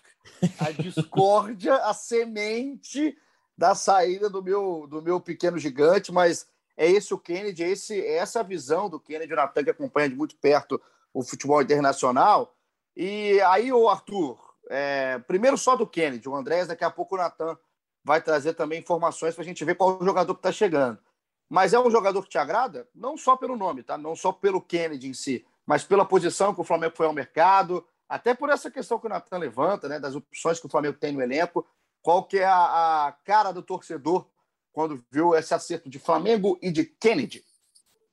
[0.59, 3.16] a discórdia, a semente
[3.57, 8.01] da saída do meu, do meu pequeno gigante, mas é esse o Kennedy, é, esse,
[8.01, 10.80] é essa visão do Kennedy Natan que acompanha de muito perto
[11.12, 12.55] o futebol internacional.
[12.97, 14.38] E aí, o Arthur,
[14.69, 17.57] é, primeiro só do Kennedy, o Andrés, daqui a pouco o Natan
[18.05, 20.99] vai trazer também informações para a gente ver qual o jogador que está chegando.
[21.49, 22.89] Mas é um jogador que te agrada?
[22.95, 23.99] Não só pelo nome, tá?
[23.99, 27.87] Não só pelo Kennedy em si, mas pela posição que o Flamengo foi ao mercado,
[28.09, 30.01] até por essa questão que o Natan levanta, né?
[30.01, 31.67] Das opções que o Flamengo tem no elenco.
[32.01, 34.27] Qual que é a, a cara do torcedor
[34.73, 37.45] quando viu esse acerto de Flamengo e de Kennedy?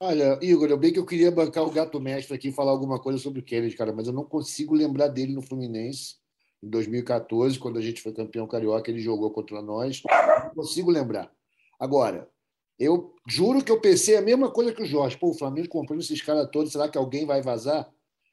[0.02, 3.00] Olha, Igor, eu bem que eu queria bancar o gato mestre aqui e falar alguma
[3.00, 6.19] coisa sobre o Kennedy, cara, mas eu não consigo lembrar dele no Fluminense
[6.62, 10.02] em 2014, quando a gente foi campeão carioca, ele jogou contra nós.
[10.04, 11.32] Não consigo lembrar.
[11.80, 12.30] Agora,
[12.78, 15.18] eu juro que eu pensei a mesma coisa que o Jorge.
[15.18, 17.90] Pô, o Flamengo comprando esses caras todos, será que alguém vai vazar?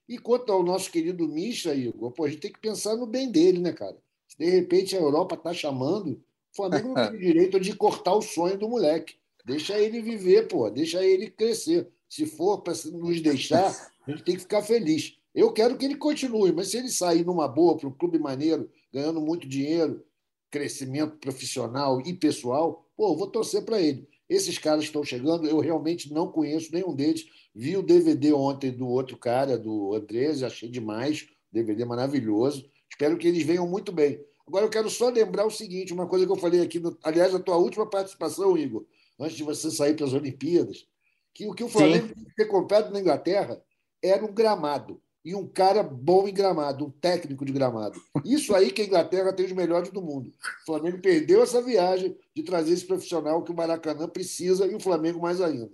[0.08, 3.30] E quanto ao nosso querido Misha, Igor, pô, a gente tem que pensar no bem
[3.30, 3.96] dele, né, cara?
[4.38, 8.56] De repente a Europa está chamando, o Flamengo não tem direito de cortar o sonho
[8.56, 9.16] do moleque.
[9.44, 11.88] Deixa ele viver, pô, deixa ele crescer.
[12.08, 13.66] Se for para nos deixar,
[14.06, 15.16] a gente tem que ficar feliz.
[15.36, 18.70] Eu quero que ele continue, mas se ele sair numa boa para um clube maneiro,
[18.90, 20.02] ganhando muito dinheiro,
[20.50, 24.08] crescimento profissional e pessoal, pô, vou torcer para ele.
[24.30, 27.26] Esses caras estão chegando, eu realmente não conheço nenhum deles.
[27.54, 32.66] Vi o DVD ontem do outro cara, do Andrés, achei demais, DVD maravilhoso.
[32.88, 34.18] Espero que eles venham muito bem.
[34.48, 37.34] Agora eu quero só lembrar o seguinte, uma coisa que eu falei aqui, no, aliás,
[37.34, 38.86] a tua última participação, Igor,
[39.20, 40.88] antes de você sair para as Olimpíadas,
[41.34, 43.62] que o que o Flamengo tinha que ter comprado na Inglaterra
[44.02, 48.00] era um gramado e um cara bom em gramado, um técnico de gramado.
[48.24, 50.32] Isso aí que a Inglaterra tem os melhores do mundo.
[50.62, 54.80] O Flamengo perdeu essa viagem de trazer esse profissional que o Maracanã precisa e o
[54.80, 55.72] Flamengo mais ainda.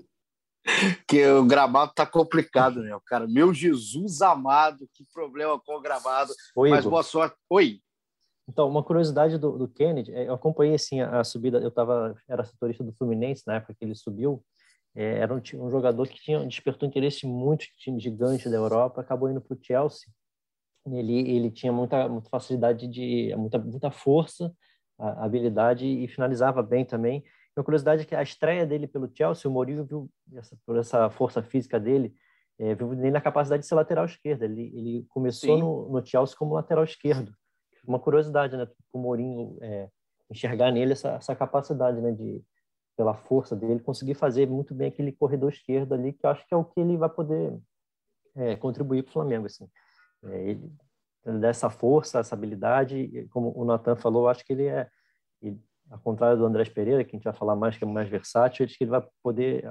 [1.06, 3.28] Que o gramado está complicado, né, cara?
[3.28, 6.32] Meu Jesus amado, que problema com o gramado.
[6.56, 7.36] Oi, Mas boa sorte.
[7.50, 7.82] Oi.
[8.48, 12.16] Então, uma curiosidade do, do Kennedy, é, eu acompanhei assim a, a subida, eu tava,
[12.26, 14.42] era setorista do Fluminense na época que ele subiu,
[14.94, 19.00] é, era um, um, jogador que tinha despertou interesse em muitos times gigantes da Europa,
[19.00, 20.08] acabou indo para o Chelsea.
[20.86, 24.52] Ele, ele tinha muita, muita facilidade de muita, muita força,
[24.98, 27.22] habilidade e finalizava bem também.
[27.56, 30.76] E uma curiosidade é que a estreia dele pelo Chelsea, o Mourinho viu essa, por
[30.76, 32.14] essa força física dele,
[32.58, 34.42] é, viu nele a capacidade de ser lateral esquerdo.
[34.42, 37.32] Ele, ele começou no, no, Chelsea como lateral esquerdo.
[37.86, 38.66] Uma curiosidade, né?
[38.92, 39.88] O Mourinho é,
[40.30, 42.12] enxergar nele essa, essa capacidade, né?
[42.12, 42.42] De,
[42.96, 46.54] pela força dele, conseguir fazer muito bem aquele corredor esquerdo ali, que eu acho que
[46.54, 47.58] é o que ele vai poder
[48.34, 49.46] é, contribuir para o Flamengo.
[49.46, 49.68] Assim.
[50.24, 50.72] É, ele,
[51.40, 54.88] dessa força, essa habilidade, como o Natan falou, eu acho que ele é,
[55.90, 58.64] ao contrário do Andrés Pereira, que a gente vai falar mais, que é mais versátil,
[58.64, 59.64] acho que ele vai poder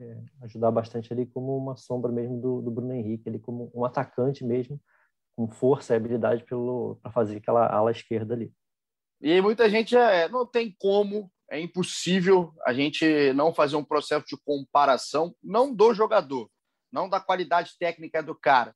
[0.00, 3.84] é, ajudar bastante ali como uma sombra mesmo do, do Bruno Henrique, ele como um
[3.84, 4.80] atacante mesmo,
[5.36, 8.52] com força e habilidade para fazer aquela ala esquerda ali.
[9.20, 14.26] E muita gente é, não tem como é impossível a gente não fazer um processo
[14.26, 16.50] de comparação, não do jogador,
[16.92, 18.74] não da qualidade técnica do cara,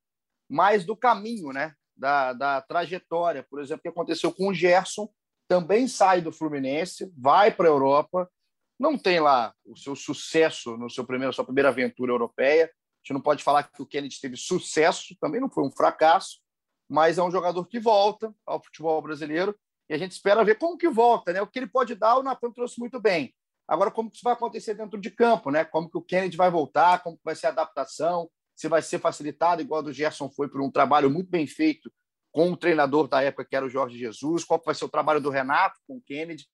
[0.48, 1.74] mas do caminho, né?
[1.94, 3.46] Da, da trajetória.
[3.48, 5.08] Por exemplo, o que aconteceu com o Gerson,
[5.46, 8.30] também sai do Fluminense, vai para a Europa,
[8.78, 12.64] não tem lá o seu sucesso no seu primeiro, sua primeira aventura europeia.
[12.64, 12.68] A
[13.04, 16.40] gente não pode falar que o Kennedy teve sucesso, também não foi um fracasso,
[16.88, 19.54] mas é um jogador que volta ao futebol brasileiro
[19.92, 21.42] e a gente espera ver como que volta, né?
[21.42, 23.34] O que ele pode dar, o Natan trouxe muito bem.
[23.68, 25.66] Agora, como que isso vai acontecer dentro de campo, né?
[25.66, 28.98] Como que o Kennedy vai voltar, como que vai ser a adaptação, se vai ser
[29.00, 31.92] facilitado, igual a do Gerson foi por um trabalho muito bem feito
[32.32, 35.20] com o treinador da época, que era o Jorge Jesus, qual vai ser o trabalho
[35.20, 36.46] do Renato com o Kennedy.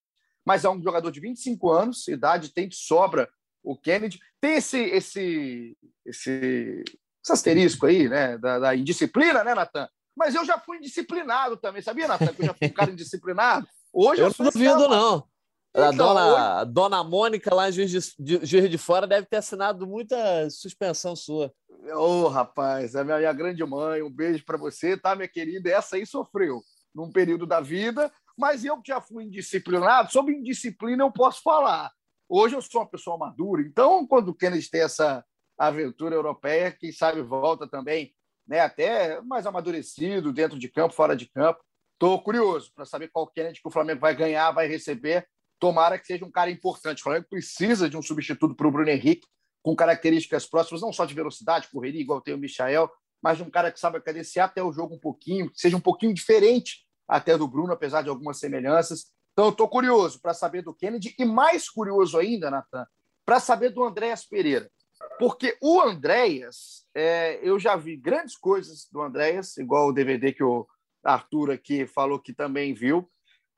[0.44, 3.30] Mas é um jogador de 25 anos, idade tem de sobra
[3.62, 4.18] o Kennedy.
[4.40, 6.82] Tem esse, esse, esse,
[7.22, 8.36] esse asterisco aí, né?
[8.36, 9.88] Da, da indisciplina, né, Natan?
[10.18, 12.34] Mas eu já fui indisciplinado também, sabia, Natan?
[12.34, 13.68] Que eu já fui um cara indisciplinado.
[13.92, 15.28] Hoje eu, eu não duvido, não.
[15.70, 16.72] Então, a dona, hoje...
[16.72, 21.52] dona Mônica, lá em Juiz de, Juiz de Fora, deve ter assinado muita suspensão sua.
[21.94, 25.70] Ô, oh, rapaz, a minha, minha grande mãe, um beijo para você, tá, minha querida?
[25.70, 26.60] Essa aí sofreu
[26.92, 31.92] num período da vida, mas eu que já fui indisciplinado, sobre indisciplina eu posso falar.
[32.28, 35.24] Hoje eu sou uma pessoa madura, então quando o Kennedy tem essa
[35.56, 38.12] aventura europeia, quem sabe volta também
[38.48, 41.60] né, até mais amadurecido dentro de campo, fora de campo.
[41.92, 45.28] Estou curioso para saber qual Kennedy que o Flamengo vai ganhar, vai receber.
[45.60, 47.00] Tomara que seja um cara importante.
[47.00, 49.26] O Flamengo precisa de um substituto para o Bruno Henrique,
[49.62, 52.88] com características próximas, não só de velocidade, correria, igual tem o Michael,
[53.20, 55.80] mas de um cara que sabe cadenciar até o jogo um pouquinho, que seja um
[55.80, 59.06] pouquinho diferente até do Bruno, apesar de algumas semelhanças.
[59.32, 62.86] Então, estou curioso para saber do Kennedy e mais curioso ainda, Natan,
[63.26, 64.70] para saber do Andréas Pereira.
[65.18, 70.42] Porque o Andréas, é, eu já vi grandes coisas do Andréas, igual o DVD que
[70.42, 70.66] o
[71.02, 73.08] Arthur aqui falou que também viu,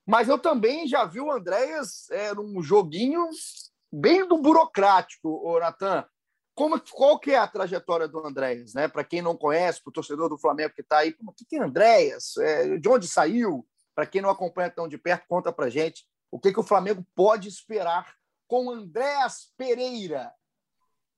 [0.06, 3.28] mas eu também já vi o Andréas é, num joguinho
[3.92, 6.04] bem do burocrático, o Natan.
[6.54, 8.74] Como, qual que é a trajetória do Andréas?
[8.74, 8.88] Né?
[8.88, 11.56] Para quem não conhece, para o torcedor do Flamengo que está aí, o que, que
[11.56, 12.36] é Andréas?
[12.38, 13.66] É, de onde saiu?
[13.94, 17.04] Para quem não acompanha tão de perto, conta para gente o que, que o Flamengo
[17.14, 18.14] pode esperar
[18.46, 20.32] com Andréas Pereira,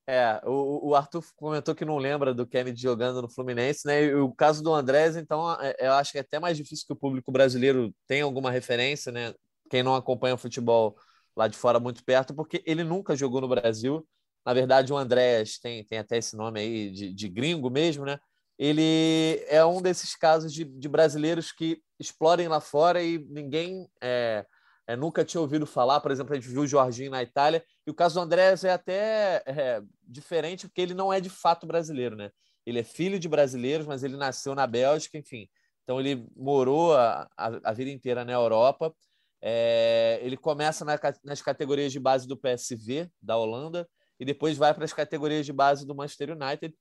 [0.06, 4.04] é, o, o, Arthur comentou que não lembra do Kennedy jogando no Fluminense, né?
[4.04, 6.92] E o caso do Andrés, então, é, eu acho que é até mais difícil que
[6.92, 9.32] o público brasileiro tenha alguma referência, né?
[9.70, 10.96] Quem não acompanha o futebol
[11.36, 14.06] lá de fora muito perto, porque ele nunca jogou no Brasil.
[14.44, 18.18] Na verdade, o Andrés tem, tem até esse nome aí de, de gringo mesmo, né?
[18.58, 24.44] Ele é um desses casos de, de brasileiros que explodem lá fora e ninguém é,
[24.92, 26.00] é, nunca tinha ouvido falar.
[26.00, 28.72] Por exemplo, a gente viu o Jorginho na Itália, e o caso do Andrés é
[28.72, 32.30] até é, diferente, porque ele não é de fato brasileiro, né?
[32.64, 35.48] Ele é filho de brasileiros, mas ele nasceu na Bélgica, enfim.
[35.82, 38.94] então ele morou a, a, a vida inteira na Europa.
[39.40, 43.88] É, ele começa na, nas categorias de base do PSV, da Holanda,
[44.20, 46.72] e depois vai para as categorias de base do Manchester United.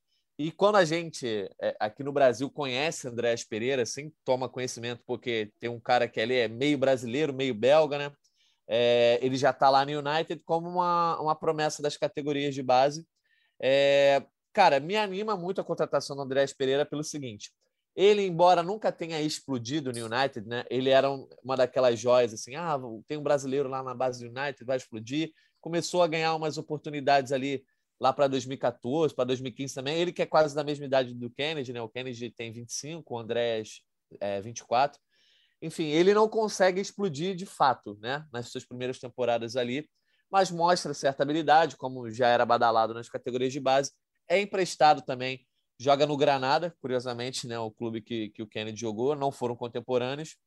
[0.41, 5.53] E quando a gente, é, aqui no Brasil, conhece Andréas Pereira, assim, toma conhecimento, porque
[5.59, 8.11] tem um cara que ali é meio brasileiro, meio belga, né?
[8.67, 13.05] É, ele já está lá no United como uma, uma promessa das categorias de base.
[13.61, 17.51] É, cara, me anima muito a contratação do Andréas Pereira pelo seguinte:
[17.95, 20.63] ele, embora nunca tenha explodido no United, né?
[20.71, 21.07] Ele era
[21.43, 25.31] uma daquelas joias assim, ah, tem um brasileiro lá na base do United, vai explodir.
[25.59, 27.63] Começou a ganhar umas oportunidades ali
[28.01, 29.95] lá para 2014, para 2015 também.
[29.95, 31.81] Ele que é quase da mesma idade do Kennedy, né?
[31.83, 33.81] O Kennedy tem 25, o Andrés
[34.19, 34.99] é, 24.
[35.61, 38.25] Enfim, ele não consegue explodir de fato, né?
[38.33, 39.87] Nas suas primeiras temporadas ali,
[40.31, 43.91] mas mostra certa habilidade, como já era badalado nas categorias de base.
[44.27, 45.45] É emprestado também
[45.79, 50.37] joga no Granada, curiosamente, né, o clube que, que o Kennedy jogou, não foram contemporâneos.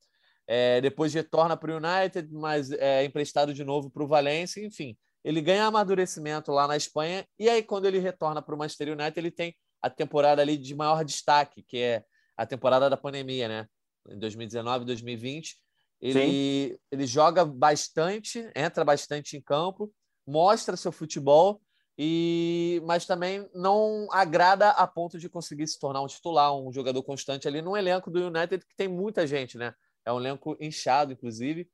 [0.46, 4.96] É, depois retorna para o United, mas é emprestado de novo para o Valência, enfim.
[5.24, 9.18] Ele ganha amadurecimento lá na Espanha, e aí, quando ele retorna para o Manchester United,
[9.18, 12.04] ele tem a temporada ali de maior destaque, que é
[12.36, 13.66] a temporada da pandemia, né?
[14.08, 15.56] Em 2019, 2020.
[16.00, 19.90] Ele, ele joga bastante, entra bastante em campo,
[20.26, 21.62] mostra seu futebol,
[21.96, 27.02] e mas também não agrada a ponto de conseguir se tornar um titular, um jogador
[27.02, 29.72] constante ali no elenco do United que tem muita gente, né?
[30.04, 31.68] É um elenco inchado, inclusive.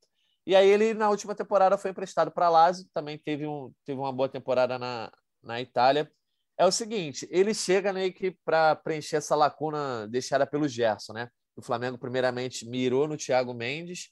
[0.50, 4.12] E aí ele na última temporada foi emprestado para Lazio, também teve, um, teve uma
[4.12, 5.08] boa temporada na,
[5.40, 6.10] na Itália.
[6.58, 11.28] É o seguinte, ele chega meio que para preencher essa lacuna deixada pelo Gerson, né?
[11.54, 14.08] O Flamengo primeiramente mirou no Thiago Mendes,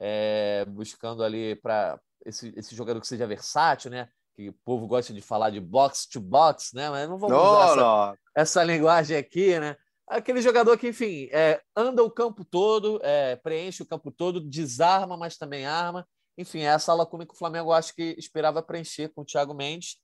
[0.00, 4.08] é, buscando ali para esse, esse jogador que seja versátil, né?
[4.34, 6.88] que o povo gosta de falar de box to box, né?
[6.88, 9.76] Mas não vamos não, usar essa, essa, linguagem aqui, né?
[10.12, 15.16] Aquele jogador que, enfim, é, anda o campo todo, é, preenche o campo todo, desarma,
[15.16, 16.06] mas também arma.
[16.36, 19.96] Enfim, é essa lacuna que o Flamengo acho que esperava preencher com o Thiago Mendes.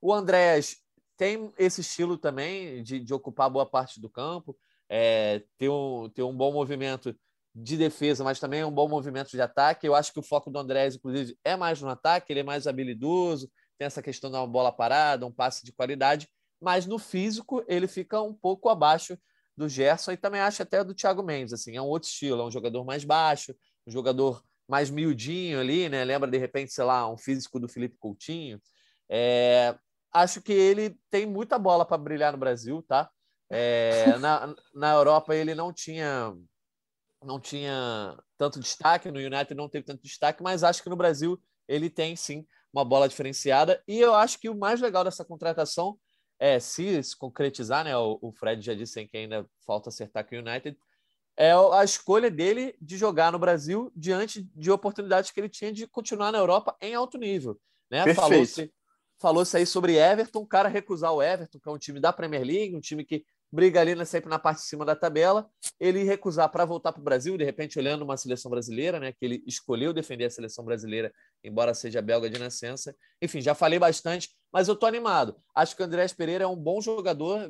[0.00, 0.76] O Andréas
[1.16, 4.56] tem esse estilo também de, de ocupar boa parte do campo,
[4.88, 7.12] é, ter, um, ter um bom movimento
[7.52, 9.84] de defesa, mas também um bom movimento de ataque.
[9.84, 12.68] Eu acho que o foco do Andrés, inclusive, é mais no ataque, ele é mais
[12.68, 16.28] habilidoso, tem essa questão uma bola parada, um passe de qualidade,
[16.60, 19.18] mas no físico ele fica um pouco abaixo
[19.56, 22.44] do Gerson e também acho até do Thiago Mendes, assim, é um outro estilo, é
[22.44, 23.54] um jogador mais baixo,
[23.86, 26.04] um jogador mais miudinho ali, né?
[26.04, 28.60] Lembra de repente, sei lá, um físico do Felipe Coutinho.
[29.08, 29.76] É...
[30.12, 33.08] acho que ele tem muita bola para brilhar no Brasil, tá?
[33.48, 34.16] É...
[34.18, 36.34] na, na Europa ele não tinha
[37.24, 41.40] não tinha tanto destaque, no United não teve tanto destaque, mas acho que no Brasil
[41.66, 43.82] ele tem sim uma bola diferenciada.
[43.88, 45.98] E eu acho que o mais legal dessa contratação
[46.38, 47.96] é, se se concretizar, né?
[47.96, 50.76] O, o Fred já disse que ainda falta acertar com o United,
[51.36, 55.86] é a escolha dele de jogar no Brasil diante de oportunidades que ele tinha de
[55.86, 57.60] continuar na Europa em alto nível.
[57.90, 58.14] Né?
[58.14, 58.72] Falou-se
[59.18, 62.44] falou aí sobre Everton, o cara recusar o Everton, que é um time da Premier
[62.44, 66.02] League, um time que briga ali né, sempre na parte de cima da tabela, ele
[66.02, 69.42] recusar para voltar para o Brasil, de repente olhando uma seleção brasileira, né, que ele
[69.46, 71.12] escolheu defender a seleção brasileira,
[71.42, 72.94] embora seja belga de nascença.
[73.22, 75.36] Enfim, já falei bastante, mas eu estou animado.
[75.54, 77.46] Acho que o Andrés Pereira é um bom jogador,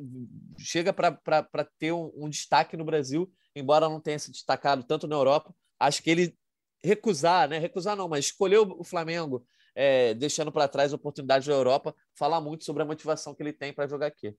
[0.59, 5.15] chega para ter um, um, destaque no Brasil, embora não tenha se destacado tanto na
[5.15, 5.55] Europa.
[5.79, 6.37] Acho que ele
[6.83, 11.53] recusar, né, recusar não, mas escolheu o Flamengo, é, deixando para trás a oportunidade da
[11.53, 14.35] Europa, falar muito sobre a motivação que ele tem para jogar aqui.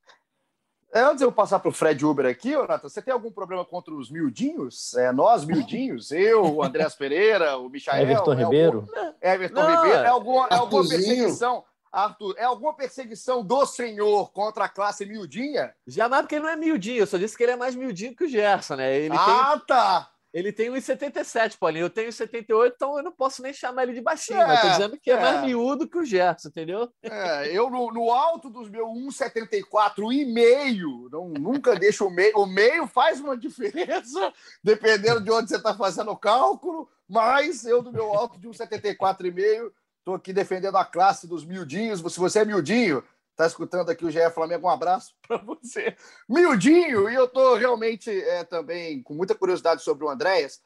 [0.93, 3.65] É, antes de eu passar para o Fred Uber aqui, Nathan, você tem algum problema
[3.65, 4.95] contra os miudinhos?
[4.95, 6.11] É, nós, miudinhos?
[6.13, 8.03] Eu, o Andrés Pereira, o Michael.
[8.03, 8.79] Everton é Ribeiro.
[8.79, 9.15] Algum...
[9.23, 10.05] Everton Não, Ribeiro.
[10.05, 11.65] É alguma, é alguma perseguição?
[11.93, 15.75] Arthur, é alguma perseguição do senhor contra a classe miudinha?
[15.87, 17.01] Jamais, porque ele não é miudinho.
[17.01, 18.97] Eu só disse que ele é mais miudinho que o Gerson, né?
[18.97, 19.67] Ele ah, tem...
[19.67, 20.11] tá!
[20.33, 21.87] Ele tem 1,77, Paulinho.
[21.87, 24.41] Eu tenho 78, então eu não posso nem chamar ele de baixinho.
[24.41, 26.93] É, mas tô dizendo que é, é, mais miúdo que o Gerson, entendeu?
[27.03, 32.37] É, eu no, no alto dos meus 1,74 e meio, não, nunca deixo o meio.
[32.37, 34.33] O meio faz uma diferença,
[34.63, 39.25] dependendo de onde você está fazendo o cálculo, mas eu do meu alto de 1,74
[39.25, 39.73] e meio,
[40.09, 42.01] estou aqui defendendo a classe dos miudinhos.
[42.01, 45.95] Se você é miudinho, está escutando aqui o GE Flamengo, um abraço para você.
[46.27, 50.61] Miudinho, e eu estou realmente é, também com muita curiosidade sobre o Andréas.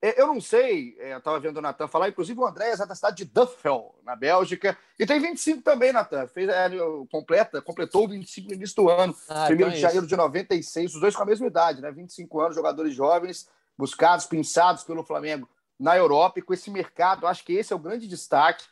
[0.00, 2.86] É, eu não sei, é, eu estava vendo o Natan falar, inclusive o Andréas é
[2.86, 6.26] da cidade de Duffel, na Bélgica, e tem 25 também, Natan.
[6.26, 6.70] Fez, é,
[7.10, 11.00] completa, completou 25 no início do ano, ah, primeiro então de janeiro de 96, os
[11.00, 11.90] dois com a mesma idade, né?
[11.90, 17.44] 25 anos, jogadores jovens, buscados, pinçados pelo Flamengo na Europa, e com esse mercado, acho
[17.44, 18.64] que esse é o grande destaque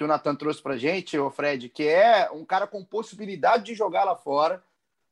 [0.00, 3.74] que o Natan trouxe para gente, o Fred, que é um cara com possibilidade de
[3.74, 4.64] jogar lá fora,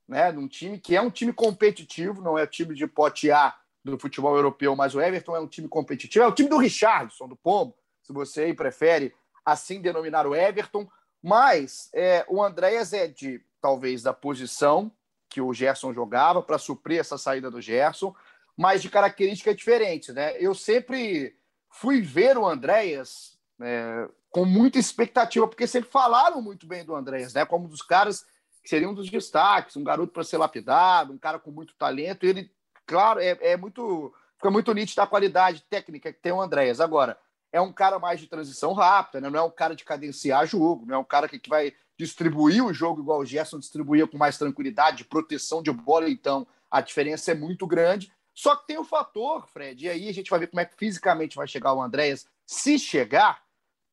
[0.08, 0.32] né?
[0.32, 3.98] Num time que é um time competitivo, não é o time de pote A do
[3.98, 6.24] futebol europeu, mas o Everton é um time competitivo.
[6.24, 9.14] É o time do Richardson, do Pombo, se você prefere
[9.44, 10.88] assim denominar o Everton.
[11.22, 14.90] Mas é, o Andréas é de, talvez, da posição
[15.28, 18.16] que o Gerson jogava para suprir essa saída do Gerson,
[18.56, 20.14] mas de características diferentes.
[20.14, 20.34] Né?
[20.40, 21.36] Eu sempre
[21.68, 27.34] fui ver o Andréas é, com muita expectativa, porque sempre falaram muito bem do Andréas,
[27.34, 27.44] né?
[27.44, 28.24] como um dos caras
[28.62, 32.24] que seriam um dos destaques, um garoto para ser lapidado, um cara com muito talento.
[32.24, 32.50] Ele,
[32.86, 34.12] claro, é, é muito.
[34.36, 36.80] Fica muito nítido a qualidade técnica que tem o Andréas.
[36.80, 37.18] Agora,
[37.52, 39.30] é um cara mais de transição rápida, né?
[39.30, 42.64] não é um cara de cadenciar jogo, não é um cara que, que vai distribuir
[42.64, 47.32] o jogo igual o Gerson distribuía com mais tranquilidade, proteção de bola, então a diferença
[47.32, 48.12] é muito grande.
[48.32, 50.76] Só que tem o fator, Fred, e aí a gente vai ver como é que
[50.76, 53.42] fisicamente vai chegar o Andréas, se chegar,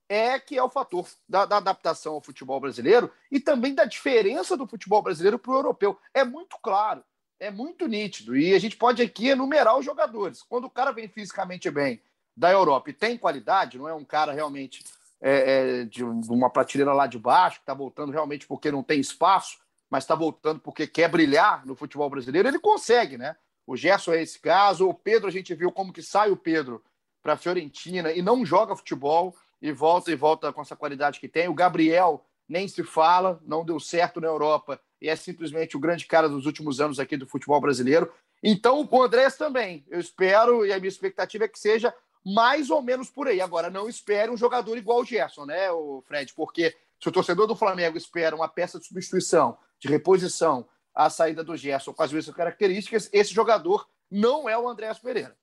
[0.08, 4.56] é que é o fator da, da adaptação ao futebol brasileiro e também da diferença
[4.56, 5.97] do futebol brasileiro para o europeu.
[6.14, 7.03] É muito claro,
[7.39, 10.41] é muito nítido, e a gente pode aqui enumerar os jogadores.
[10.41, 12.01] Quando o cara vem fisicamente bem
[12.36, 14.84] da Europa e tem qualidade, não é um cara realmente
[15.22, 18.99] é, é, de uma prateleira lá de baixo, que está voltando realmente porque não tem
[18.99, 19.58] espaço,
[19.89, 23.36] mas está voltando porque quer brilhar no futebol brasileiro, ele consegue, né?
[23.66, 26.84] O Gerson é esse caso, o Pedro, a gente viu como que sai o Pedro
[27.24, 31.28] para a Fiorentina e não joga futebol e volta e volta com essa qualidade que
[31.28, 31.47] tem.
[31.47, 36.06] O Gabriel nem se fala, não deu certo na Europa e é simplesmente o grande
[36.06, 38.12] cara dos últimos anos aqui do futebol brasileiro.
[38.43, 39.86] Então, o Andrés também.
[39.89, 41.93] Eu espero e a minha expectativa é que seja
[42.24, 43.41] mais ou menos por aí.
[43.41, 46.34] Agora, não espere um jogador igual o Gerson, né, o Fred?
[46.34, 51.43] Porque se o torcedor do Flamengo espera uma peça de substituição, de reposição à saída
[51.43, 55.36] do Gerson com as mesmas características, esse jogador não é o Andrés Pereira.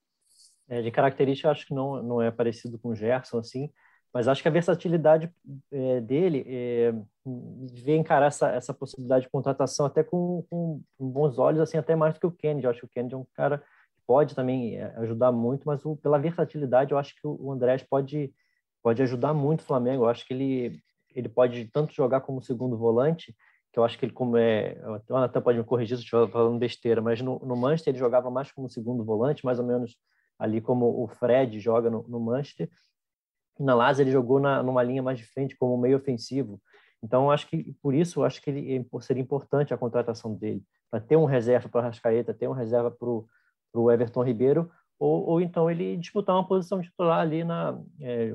[0.69, 3.71] É, de característica, acho que não, não é parecido com o Gerson, assim,
[4.13, 5.33] mas acho que a versatilidade
[5.71, 6.95] é, dele é,
[7.73, 12.15] vê encarar essa, essa possibilidade de contratação até com, com, bons olhos, assim, até mais
[12.15, 12.65] do que o Kennedy.
[12.65, 13.63] Eu acho que o Kennedy é um cara
[14.07, 18.33] pode também é, ajudar muito, mas o, pela versatilidade eu acho que o Andrés pode
[18.83, 20.05] pode ajudar muito o Flamengo.
[20.05, 20.81] Eu acho que ele
[21.15, 23.35] ele pode tanto jogar como segundo volante,
[23.73, 24.77] que eu acho que ele como é,
[25.09, 27.99] o Natan pode me corrigir se eu estiver falando besteira, mas no, no Manchester ele
[27.99, 29.97] jogava mais como segundo volante, mais ou menos
[30.39, 32.69] ali como o Fred joga no, no Manchester.
[33.59, 36.61] Na Lazio ele jogou na, numa linha mais de frente como meio ofensivo.
[37.03, 41.17] Então acho que por isso acho que ele seria importante a contratação dele para ter
[41.17, 43.27] um reserva para Rascaeta, ter um reserva para o
[43.75, 48.35] o Everton Ribeiro, ou, ou, então ele disputar uma posição titular ali na, é,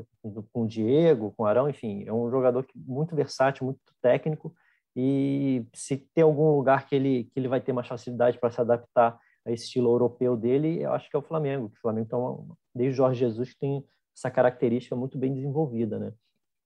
[0.51, 4.53] com o Diego, com o Arão, enfim, é um jogador que, muito versátil, muito técnico,
[4.95, 8.59] e se tem algum lugar que ele, que ele vai ter mais facilidade para se
[8.59, 12.57] adaptar a esse estilo europeu dele, eu acho que é o Flamengo, o Flamengo então,
[12.75, 13.85] desde Jorge Jesus tem
[14.17, 16.13] essa característica muito bem desenvolvida, né?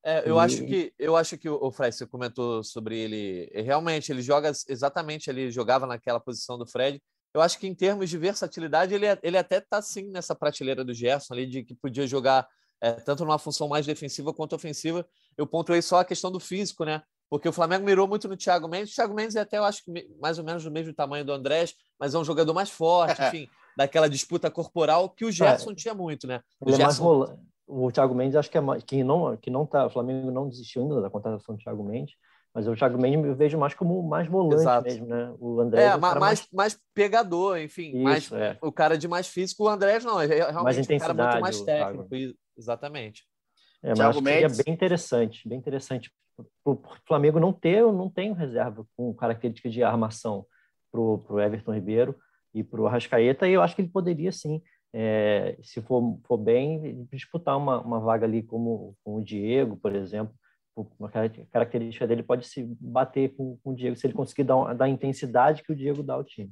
[0.03, 0.39] É, eu e...
[0.39, 5.29] acho que eu acho que o Fred você comentou sobre ele, realmente ele joga exatamente
[5.29, 6.99] ele jogava naquela posição do Fred,
[7.33, 10.83] eu acho que em termos de versatilidade, ele, é, ele até está sim nessa prateleira
[10.83, 12.47] do Gerson ali, de que podia jogar
[12.81, 15.07] é, tanto numa função mais defensiva quanto ofensiva.
[15.37, 17.01] Eu pontuei só a questão do físico, né?
[17.29, 18.91] Porque o Flamengo mirou muito no Thiago Mendes.
[18.91, 21.31] O Thiago Mendes é até, eu acho que mais ou menos do mesmo tamanho do
[21.31, 23.47] Andrés, mas é um jogador mais forte, enfim,
[23.77, 25.31] daquela disputa corporal que o é.
[25.31, 26.41] Gerson é, tinha muito, né?
[26.59, 27.37] O, é Gerson...
[27.67, 30.47] o Thiago Mendes, acho que é mais, que não que não tá, o Flamengo não
[30.47, 32.15] desistiu ainda da contratação do Thiago Mendes.
[32.53, 34.83] Mas o Thiago Mendes eu vejo mais como mais volante Exato.
[34.83, 35.33] mesmo, né?
[35.39, 38.57] O André é, é mais, mais, mais pegador, enfim, Isso, mais, é.
[38.61, 42.09] o cara de mais físico, o André não, é realmente um cara muito mais técnico,
[42.57, 43.23] exatamente.
[43.83, 46.11] É, mas seria bem interessante, bem interessante.
[46.65, 50.45] O Flamengo não ter, não tem reserva com característica de armação
[50.91, 52.15] para o Everton Ribeiro
[52.53, 54.61] e para o Arrascaeta, e eu acho que ele poderia sim,
[54.93, 60.33] é, se for, for bem, disputar uma, uma vaga ali como, o Diego, por exemplo,
[60.97, 61.09] uma
[61.51, 64.89] característica dele pode se bater com, com o Diego, se ele conseguir dar, dar a
[64.89, 66.51] intensidade que o Diego dá ao time.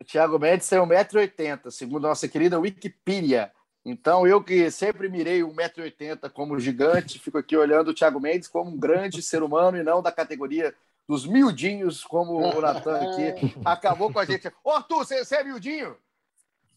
[0.00, 3.52] O Thiago Mendes tem 1,80m, segundo a nossa querida Wikipedia.
[3.84, 8.70] Então, eu que sempre mirei 1,80m como gigante, fico aqui olhando o Thiago Mendes como
[8.70, 10.74] um grande ser humano e não da categoria
[11.08, 14.50] dos miudinhos, como o Natan aqui acabou com a gente.
[14.64, 15.96] Ô, Arthur, você, você é miudinho?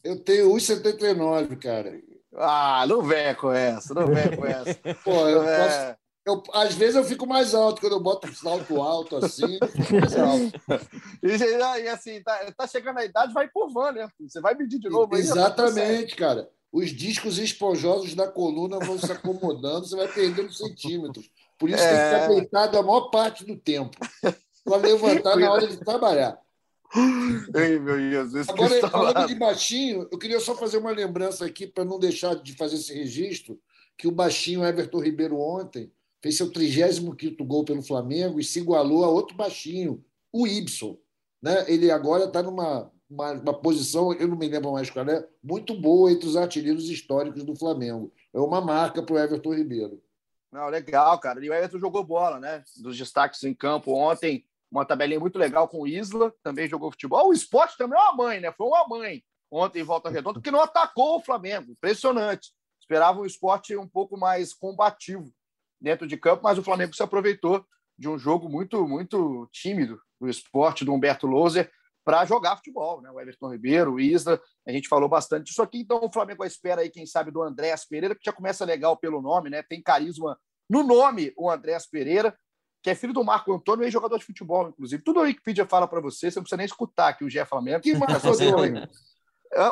[0.04, 2.00] Eu tenho 1,79, cara.
[2.36, 4.78] Ah, não vem com essa, não vem com essa.
[5.04, 5.58] Pô, eu é...
[5.58, 9.60] posso eu, às vezes eu fico mais alto, quando eu boto um salto alto assim,
[9.92, 10.60] mais alto.
[11.22, 14.10] e, assim, tá, tá, chegando a idade, vai por van, né?
[14.20, 15.16] Você vai medir de novo.
[15.16, 16.50] Exatamente, cara.
[16.72, 21.30] Os discos esponjosos da coluna vão se acomodando, você vai perdendo centímetros.
[21.58, 21.88] Por isso é...
[21.88, 23.98] tem que estar deitado a maior parte do tempo.
[24.64, 26.40] Para levantar na hora de trabalhar.
[27.54, 28.50] Ei, meu Jesus.
[28.50, 32.54] Agora, falando de baixinho, eu queria só fazer uma lembrança aqui, para não deixar de
[32.54, 33.60] fazer esse registro,
[33.98, 35.92] que o baixinho Everton Ribeiro ontem
[36.22, 40.98] fez seu 35 gol pelo Flamengo e se igualou a outro baixinho, o Ibson.
[41.42, 41.66] Né?
[41.68, 45.80] Ele agora está numa uma, uma, posição, eu não me lembro mais qual é, muito
[45.80, 48.12] boa entre os artilheiros históricos do Flamengo.
[48.34, 50.02] É uma marca para o Everton Ribeiro.
[50.56, 51.44] Não, legal, cara.
[51.44, 52.64] E o Everton jogou bola, né?
[52.78, 57.28] Dos destaques em campo ontem, uma tabelinha muito legal com o Isla, também jogou futebol.
[57.28, 58.54] O esporte também é uma mãe, né?
[58.54, 61.74] Foi uma mãe ontem em Volta Redonda, que não atacou o Flamengo.
[61.74, 62.54] Impressionante.
[62.80, 65.30] Esperava um esporte um pouco mais combativo
[65.82, 67.66] dentro de campo, mas o Flamengo se aproveitou
[68.00, 71.70] de um jogo muito, muito tímido do esporte do Humberto Louser
[72.06, 73.10] para jogar futebol, né?
[73.10, 76.82] O Everton Ribeiro, o Isla, a gente falou bastante disso aqui, então o Flamengo espera
[76.82, 79.64] aí, quem sabe, do Andréas Pereira, que já começa legal pelo nome, né?
[79.64, 80.38] Tem carisma
[80.70, 82.38] no nome, o Andréas Pereira,
[82.84, 85.02] que é filho do Marco Antônio e jogador de futebol, inclusive.
[85.02, 87.82] Tudo a Wikipedia fala para você, você não precisa nem escutar que o Gé Flamengo.
[87.82, 87.94] Que?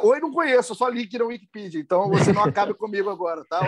[0.04, 3.62] Oi, não conheço, só li que na Wikipedia, então você não acabe comigo agora, tá?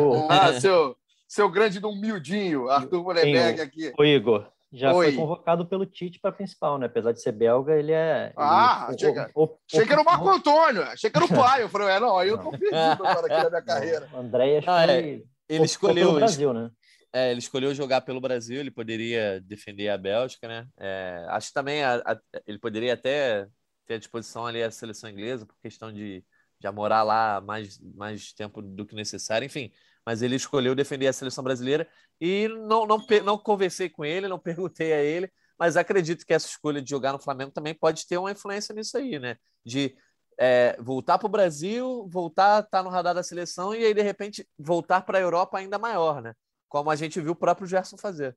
[0.00, 0.96] O, ah, seu,
[1.28, 3.92] seu grande do humildinho, Arthur Molenberg aqui.
[3.98, 5.12] O Igor, já Oi.
[5.12, 6.86] foi convocado pelo Tite para principal, né?
[6.86, 8.32] Apesar de ser belga, ele é.
[8.36, 9.30] Ah, ele, chega.
[9.32, 11.62] O, o, achei que era o Marco Antônio, achei que era o pai.
[11.62, 14.08] Eu falei, é, não, aí eu tô perdido agora aqui na minha carreira.
[14.12, 15.22] O André ah, é.
[15.48, 16.70] ele escolheu o Brasil, né?
[17.12, 20.66] É, ele escolheu jogar pelo Brasil, ele poderia defender a Bélgica, né?
[20.76, 23.46] É, acho que também a, a, ele poderia até
[23.86, 26.24] ter à disposição ali a seleção inglesa, por questão de
[26.60, 29.70] já morar lá mais, mais tempo do que necessário, enfim.
[30.06, 31.88] Mas ele escolheu defender a seleção brasileira
[32.20, 36.46] e não, não, não conversei com ele, não perguntei a ele, mas acredito que essa
[36.46, 39.36] escolha de jogar no Flamengo também pode ter uma influência nisso aí, né?
[39.64, 39.96] De
[40.38, 44.02] é, voltar para o Brasil, voltar, estar tá no radar da seleção e aí, de
[44.02, 46.34] repente, voltar para a Europa ainda maior, né?
[46.68, 48.36] Como a gente viu o próprio Gerson fazer.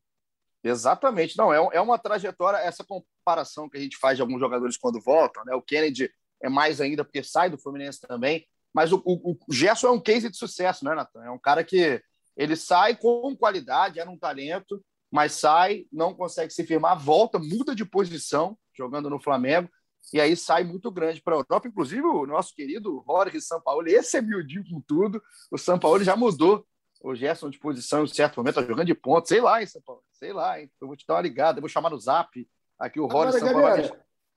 [0.63, 1.37] Exatamente.
[1.37, 5.01] Não, é, é uma trajetória, essa comparação que a gente faz de alguns jogadores quando
[5.01, 5.55] voltam, né?
[5.55, 6.11] O Kennedy
[6.41, 9.99] é mais ainda porque sai do Fluminense também, mas o, o, o Gerson é um
[9.99, 11.23] case de sucesso, né, Natan?
[11.23, 12.01] É um cara que
[12.35, 17.73] ele sai com qualidade, era um talento, mas sai, não consegue se firmar, volta, muda
[17.73, 19.69] de posição jogando no Flamengo,
[20.13, 21.67] e aí sai muito grande para a Europa.
[21.67, 25.21] Inclusive, o nosso querido Jorge Sampaoli, esse é miudinho com tudo.
[25.51, 26.65] O Sampaoli já mudou
[27.01, 29.67] o Gerson de posição em um certo momento, tá jogando de ponto, sei lá, hein,
[29.67, 30.71] Sampaoli, sei lá, hein?
[30.79, 32.47] Eu vou te dar uma ligada, eu vou chamar no zap
[32.77, 33.91] aqui o Jorge Sampaoli vai me,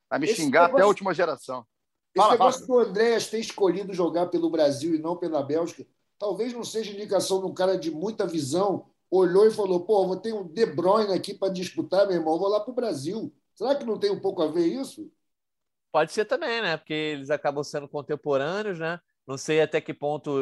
[0.09, 1.67] vai me xingar negócio, até a última geração.
[2.17, 2.85] Fala, esse negócio fala.
[2.85, 5.87] do Andréas ter escolhido jogar pelo Brasil e não pela Bélgica,
[6.19, 10.17] talvez não seja indicação de um cara de muita visão, olhou e falou: pô, vou
[10.17, 13.33] ter um De Bruyne aqui para disputar, meu irmão, vou lá para o Brasil.
[13.55, 15.11] Será que não tem um pouco a ver isso?
[15.93, 16.77] Pode ser também, né?
[16.77, 19.01] Porque eles acabam sendo contemporâneos, né?
[19.27, 20.33] Não sei até que ponto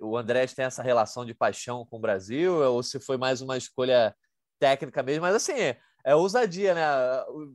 [0.00, 3.56] o Andrés tem essa relação de paixão com o Brasil, ou se foi mais uma
[3.56, 4.14] escolha
[4.58, 5.74] técnica mesmo, mas assim,
[6.04, 6.82] é ousadia, né?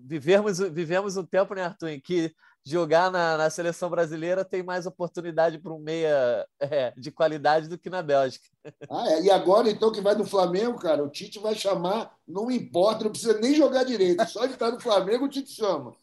[0.05, 2.33] Vivemos, vivemos um tempo, né, Arthur, em que
[2.65, 7.77] jogar na, na seleção brasileira tem mais oportunidade para um meia é, de qualidade do
[7.77, 8.45] que na Bélgica.
[8.89, 9.23] Ah, é.
[9.23, 13.11] E agora, então, que vai no Flamengo, cara, o Tite vai chamar, não importa, não
[13.11, 15.93] precisa nem jogar direito, só de estar no Flamengo o Tite chama.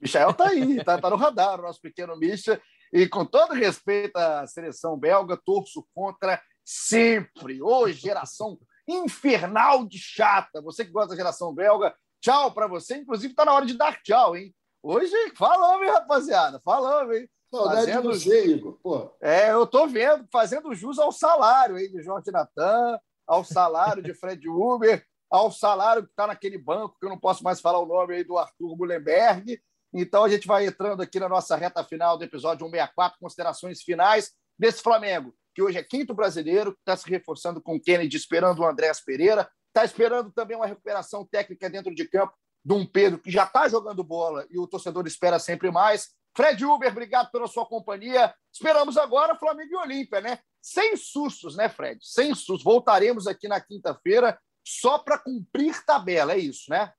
[0.00, 2.60] Michel tá aí, tá, tá no radar, o nosso pequeno Michel.
[2.92, 7.60] E com todo respeito à seleção belga, torço contra sempre.
[7.62, 10.60] Ô, oh, geração infernal de chata.
[10.62, 12.96] Você que gosta da geração belga, tchau para você.
[12.96, 14.54] Inclusive, está na hora de dar tchau, hein?
[14.82, 16.60] Hoje, falamos, hein, rapaziada?
[16.64, 17.28] Falamos, hein?
[17.50, 18.12] Saudade fazendo...
[18.12, 18.78] de você, Igor.
[18.82, 19.10] Pô.
[19.20, 24.14] É, eu tô vendo, fazendo jus ao salário hein, de Jorge Natan, ao salário de
[24.14, 27.86] Fred Uber, ao salário que está naquele banco, que eu não posso mais falar o
[27.86, 29.60] nome aí do Arthur Mullenberg.
[29.92, 34.32] Então a gente vai entrando aqui na nossa reta final do episódio 164, considerações finais
[34.58, 38.66] desse Flamengo, que hoje é quinto brasileiro, está se reforçando com o Kennedy, esperando o
[38.66, 42.34] Andréas Pereira, está esperando também uma recuperação técnica dentro de campo
[42.66, 46.08] de um Pedro que já está jogando bola e o torcedor espera sempre mais.
[46.36, 48.34] Fred Uber, obrigado pela sua companhia.
[48.52, 50.40] Esperamos agora Flamengo e Olímpia, né?
[50.60, 52.00] Sem sustos, né, Fred?
[52.02, 52.64] Sem sustos.
[52.64, 54.36] Voltaremos aqui na quinta-feira
[54.66, 56.92] só para cumprir tabela, é isso, né?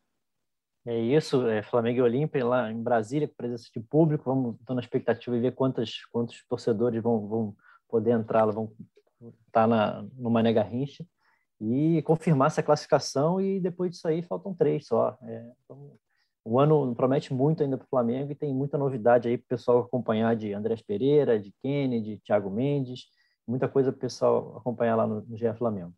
[0.86, 4.24] É isso, é Flamengo e Olímpia lá em Brasília, com presença de público.
[4.24, 7.55] Vamos estar na expectativa de ver quantos, quantos torcedores vão, vão
[7.89, 8.72] poder entrar, vão
[9.47, 11.05] estar na, no Mané Garrincha
[11.60, 15.18] e confirmar essa classificação e depois disso aí faltam três só.
[15.24, 15.97] É, então,
[16.45, 19.49] o ano promete muito ainda para o Flamengo e tem muita novidade aí para o
[19.49, 23.05] pessoal acompanhar de Andrés Pereira, de Kennedy, Thiago Mendes,
[23.47, 25.93] muita coisa para o pessoal acompanhar lá no, no GE Flamengo.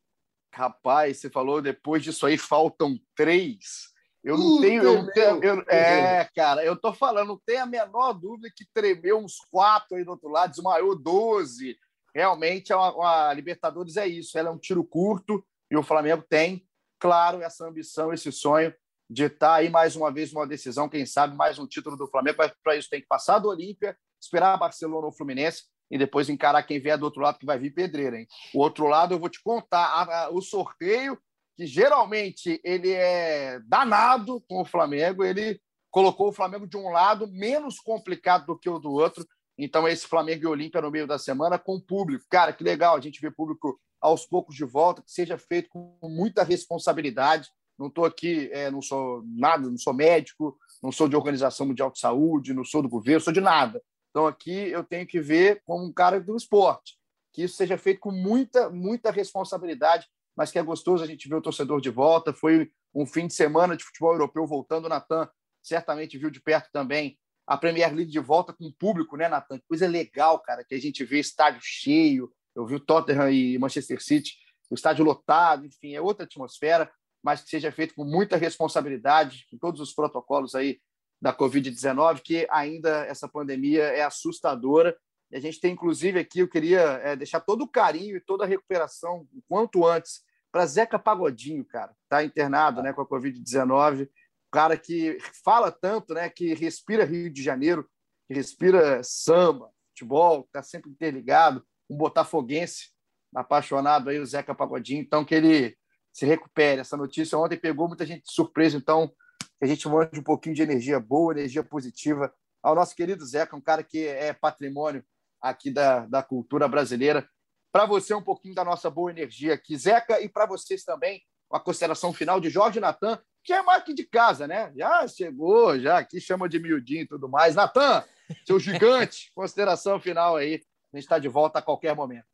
[0.54, 3.90] Rapaz, você falou depois disso aí faltam três.
[4.24, 7.66] Eu não uh, tenho, eu tenho eu, é, cara, eu tô falando, não tem a
[7.66, 11.78] menor dúvida que tremeu uns quatro aí do outro lado, desmaiou 12.
[12.14, 16.66] Realmente, a, a Libertadores é isso, ela é um tiro curto, e o Flamengo tem,
[17.00, 18.74] claro, essa ambição, esse sonho
[19.10, 22.38] de estar aí mais uma vez numa decisão, quem sabe mais um título do Flamengo,
[22.38, 26.62] mas para isso tem que passar do Olímpia, esperar Barcelona ou Fluminense e depois encarar
[26.64, 28.28] quem vier do outro lado que vai vir pedreira, hein?
[28.54, 31.18] O outro lado eu vou te contar a, a, o sorteio
[31.58, 35.60] que geralmente ele é danado com o Flamengo, ele
[35.92, 39.26] colocou o Flamengo de um lado menos complicado do que o do outro.
[39.62, 42.26] Então, esse Flamengo e Olímpia no meio da semana com o público.
[42.30, 45.98] Cara, que legal a gente ver público aos poucos de volta, que seja feito com
[46.02, 47.50] muita responsabilidade.
[47.78, 51.92] Não estou aqui, é, não sou nada, não sou médico, não sou de Organização Mundial
[51.92, 53.84] de Saúde, não sou do governo, sou de nada.
[54.10, 56.98] Então, aqui eu tenho que ver como um cara do esporte,
[57.34, 60.08] que isso seja feito com muita, muita responsabilidade,
[60.38, 62.32] mas que é gostoso a gente ver o torcedor de volta.
[62.32, 64.88] Foi um fim de semana de futebol europeu voltando.
[64.88, 65.30] Natan
[65.62, 67.20] certamente viu de perto também
[67.50, 69.60] a Premier League de volta com o público, né, Natan?
[69.68, 72.32] Coisa legal, cara, que a gente vê estádio cheio.
[72.56, 74.36] Eu vi o Tottenham e Manchester City,
[74.70, 76.92] o estádio lotado, enfim, é outra atmosfera,
[77.24, 80.80] mas que seja feito com muita responsabilidade, com todos os protocolos aí
[81.20, 84.96] da Covid-19, que ainda essa pandemia é assustadora.
[85.32, 88.44] E a gente tem, inclusive, aqui, eu queria é, deixar todo o carinho e toda
[88.44, 90.22] a recuperação o quanto antes
[90.52, 94.08] para Zeca Pagodinho, cara, tá internado, né, com a Covid-19,
[94.52, 97.88] cara que fala tanto, né, que respira Rio de Janeiro,
[98.28, 102.90] que respira samba, futebol, está sempre interligado, um botafoguense
[103.36, 105.78] apaixonado aí, o Zeca Pagodinho, então que ele
[106.12, 106.82] se recupere.
[106.82, 110.56] Essa notícia ontem pegou muita gente de surpresa, então que a gente mande um pouquinho
[110.56, 115.04] de energia boa, energia positiva ao nosso querido Zeca, um cara que é patrimônio
[115.42, 117.28] aqui da, da cultura brasileira.
[117.72, 121.22] Para você, um pouquinho da nossa boa energia aqui, Zeca, e para vocês também,
[121.52, 124.72] a consideração final de Jorge Natan, que é mais que de casa, né?
[124.76, 127.56] Já chegou, já aqui chama de miudinho e tudo mais.
[127.56, 128.04] Natan,
[128.46, 130.62] seu gigante, consideração final aí.
[130.94, 132.26] A gente está de volta a qualquer momento.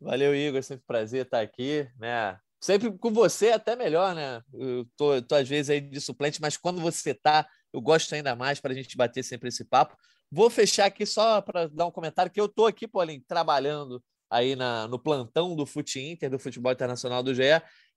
[0.00, 0.62] Valeu, Igor.
[0.62, 2.38] Sempre prazer estar aqui, né?
[2.60, 4.42] Sempre com você até melhor, né?
[4.52, 8.34] Eu tô, tô às vezes aí de suplente, mas quando você tá, eu gosto ainda
[8.34, 9.96] mais para a gente bater sempre esse papo.
[10.30, 14.54] Vou fechar aqui só para dar um comentário que eu tô aqui, Paulinho, trabalhando aí
[14.54, 17.42] na, no plantão do Fute Inter, do Futebol Internacional do GE,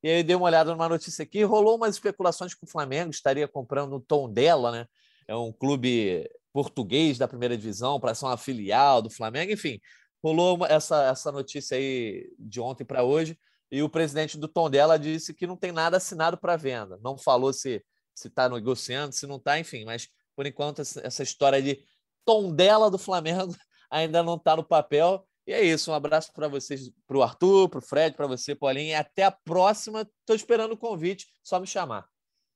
[0.04, 3.48] e aí dei uma olhada numa notícia aqui, rolou umas especulações que o Flamengo estaria
[3.48, 4.88] comprando o Tom dela, né?
[5.28, 9.80] É um clube português da primeira divisão para ser uma filial do Flamengo, enfim,
[10.24, 13.38] rolou essa, essa notícia aí de ontem para hoje
[13.72, 17.00] e o presidente do Tondela disse que não tem nada assinado para venda.
[17.02, 17.82] Não falou se
[18.14, 21.84] se está negociando, se não está, enfim, mas por enquanto essa história de
[22.26, 23.56] Tondela do Flamengo
[23.90, 25.28] ainda não está no papel.
[25.52, 28.56] E é isso, um abraço para vocês, para o Arthur, para o Fred, para você,
[28.56, 30.10] Paulinho, e até a próxima.
[30.22, 32.08] Estou esperando o convite, só me chamar.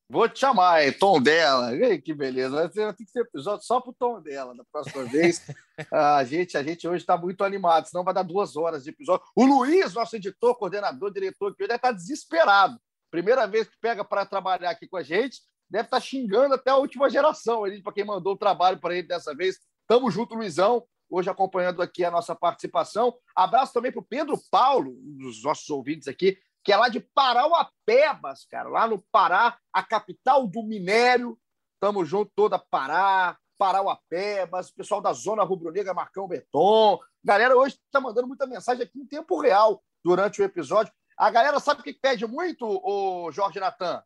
[0.08, 1.76] Vou te chamar, é Tom dela.
[1.76, 2.56] Ei, que beleza.
[2.56, 5.46] Vai ter, que ser episódio só para o tom dela da próxima vez.
[5.92, 9.26] a, gente, a gente hoje está muito animado, senão vai dar duas horas de episódio.
[9.36, 12.80] O Luiz, nosso editor, coordenador, diretor, que deve estar tá desesperado.
[13.10, 16.70] Primeira vez que pega para trabalhar aqui com a gente, deve estar tá xingando até
[16.70, 17.64] a última geração.
[17.84, 19.58] Para quem mandou o trabalho para ele dessa vez.
[19.86, 20.82] Tamo junto, Luizão.
[21.08, 23.16] Hoje acompanhando aqui a nossa participação.
[23.34, 27.00] Abraço também para o Pedro Paulo, um dos nossos ouvintes aqui, que é lá de
[27.00, 31.38] Parauapebas, cara, lá no Pará, a capital do minério.
[31.78, 36.98] Tamo junto, toda Pará, Parauapebas, pessoal da Zona Rubro-Negra, Marcão Beton.
[37.22, 40.92] Galera hoje está mandando muita mensagem aqui em tempo real durante o episódio.
[41.16, 44.02] A galera sabe o que pede muito, o Jorge Natan?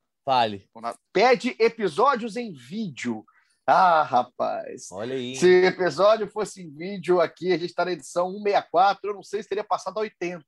[0.73, 0.97] Fale.
[1.13, 3.25] Pede episódios em vídeo.
[3.71, 4.91] Ah, rapaz.
[4.91, 5.37] Olha aí.
[5.37, 9.23] Se o episódio fosse em vídeo aqui, a gente está na edição 164, eu não
[9.23, 10.45] sei se teria passado a 80.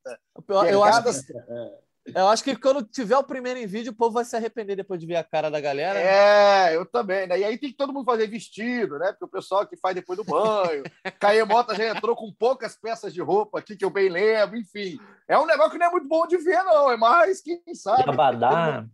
[0.49, 1.33] Eu, eu acho que...
[1.37, 1.79] É.
[2.07, 5.00] Eu acho que quando tiver o primeiro em vídeo, o povo vai se arrepender depois
[5.00, 5.94] de ver a cara da galera.
[5.94, 6.70] Né?
[6.70, 7.38] É, eu também, né?
[7.38, 9.12] E aí tem que todo mundo fazer vestido, né?
[9.12, 10.83] Porque o pessoal que faz depois do banho.
[11.20, 14.99] Caemota já entrou com poucas peças de roupa aqui, que eu bem lembro, enfim.
[15.29, 16.91] É um negócio que não é muito bom de ver, não.
[16.91, 18.11] É mais, quem sabe.
[18.11, 18.84] Abadá.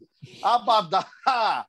[0.43, 1.07] Abadá.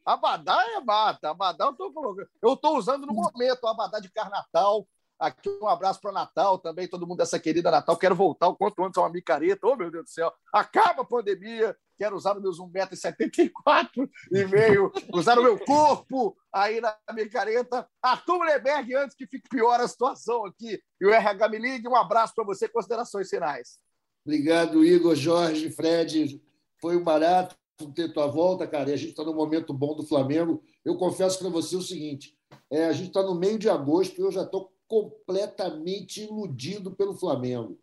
[0.05, 1.29] Abadá é mata.
[1.29, 2.17] Abadá eu tô.
[2.41, 4.85] Eu tô usando no momento, abadá de carnatal.
[5.19, 7.97] Aqui um abraço para Natal também, todo mundo dessa querida Natal.
[7.97, 9.67] Quero voltar o quanto antes a uma micareta.
[9.67, 10.31] Oh, meu Deus do céu.
[10.53, 11.75] Acaba a pandemia.
[11.97, 17.85] Quero usar os meus 1,74m e meio, usar o meu corpo aí na micareta.
[18.01, 20.81] Arthur Leberg, antes que fique pior a situação aqui.
[21.01, 22.69] E o RH Me Ligue, um abraço para você.
[22.69, 23.79] Considerações finais.
[24.25, 26.41] Obrigado, Igor, Jorge, Fred.
[26.79, 27.57] Foi um barato
[27.93, 28.89] ter tua volta, cara.
[28.89, 30.63] E a gente está no momento bom do Flamengo.
[30.85, 32.33] Eu confesso para você o seguinte:
[32.71, 37.15] é, a gente está no meio de agosto e eu já estou completamente iludido pelo
[37.15, 37.79] Flamengo.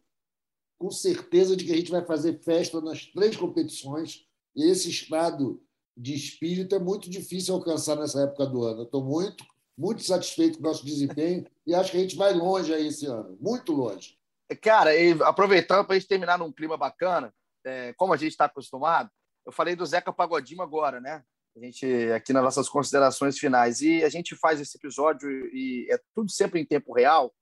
[0.78, 4.26] Com certeza de que a gente vai fazer festa nas três competições.
[4.54, 5.62] E esse estado
[5.96, 8.82] de espírito é muito difícil alcançar nessa época do ano.
[8.82, 9.46] Estou muito,
[9.78, 13.06] muito satisfeito com o nosso desempenho e acho que a gente vai longe aí esse
[13.06, 14.18] ano, muito longe.
[14.60, 14.90] Cara,
[15.24, 17.32] aproveitando para a gente terminar num clima bacana,
[17.64, 19.10] é, como a gente está acostumado,
[19.44, 21.24] eu falei do Zeca Pagodinho agora, né?
[21.56, 23.80] A gente aqui nas nossas considerações finais.
[23.80, 27.34] E a gente faz esse episódio e é tudo sempre em tempo real.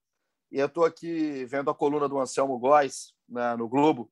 [0.52, 4.10] E eu estou aqui vendo a coluna do Anselmo Góes né, no Globo,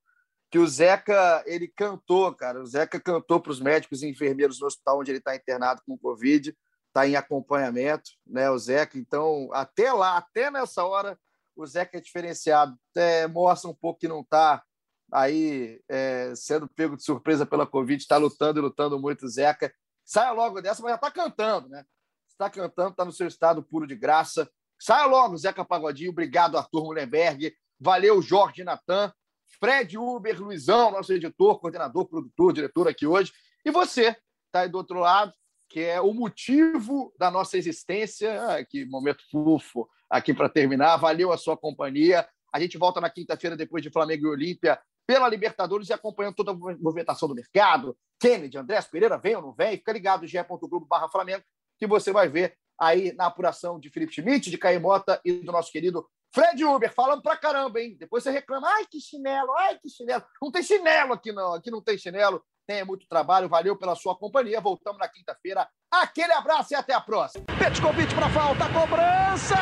[0.50, 2.60] que o Zeca ele cantou, cara.
[2.60, 5.96] O Zeca cantou para os médicos e enfermeiros no hospital onde ele está internado com
[5.96, 6.54] Covid
[6.92, 8.98] está em acompanhamento, né, o Zeca.
[8.98, 11.18] Então, até lá, até nessa hora,
[11.56, 12.76] o Zeca é diferenciado.
[12.94, 14.62] É, mostra um pouco que não está
[15.10, 19.72] aí é, sendo pego de surpresa pela Covid, está lutando e lutando muito o Zeca.
[20.04, 21.84] Saia logo dessa, mas já está cantando, né?
[22.28, 24.50] Está cantando, está no seu estado puro de graça.
[24.78, 26.10] Saia logo, Zeca Pagodinho.
[26.10, 27.54] Obrigado, Arthur Mullenberg.
[27.78, 29.12] Valeu, Jorge Natan.
[29.60, 33.32] Fred Uber, Luizão, nosso editor, coordenador, produtor, diretor aqui hoje.
[33.64, 34.16] E você,
[34.46, 35.32] está aí do outro lado,
[35.68, 38.66] que é o motivo da nossa existência.
[38.68, 40.96] Que momento fofo aqui para terminar.
[40.96, 42.28] Valeu a sua companhia.
[42.52, 46.52] A gente volta na quinta-feira, depois de Flamengo e Olímpia, pela Libertadores e acompanhando toda
[46.52, 47.96] a movimentação do mercado.
[48.20, 49.76] Kennedy, Andrés Pereira, vem ou não vem?
[49.76, 51.44] Fica ligado, ge.globo barra Flamengo,
[51.78, 55.52] que você vai ver aí na apuração de Felipe Schmidt, de Caio Mota e do
[55.52, 57.94] nosso querido Fred Uber, falando pra caramba, hein?
[57.98, 60.24] Depois você reclama, ai, que chinelo, ai, que chinelo.
[60.40, 61.52] Não tem chinelo aqui, não.
[61.52, 62.42] Aqui não tem chinelo.
[62.66, 64.60] Tenha muito trabalho, valeu pela sua companhia.
[64.60, 65.68] Voltamos na quinta-feira.
[65.90, 67.44] Aquele abraço e até a próxima.
[67.58, 69.56] Petkovic para falta, cobrança!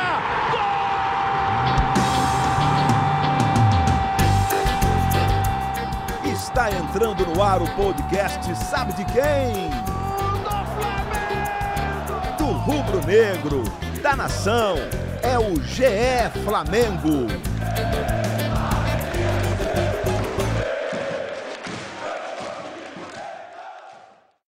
[0.51, 1.10] Gol!
[6.53, 9.69] Está entrando no ar o podcast Sabe de quem?
[12.37, 13.63] Do rubro negro,
[14.01, 14.75] da nação.
[15.23, 17.27] É o GE Flamengo.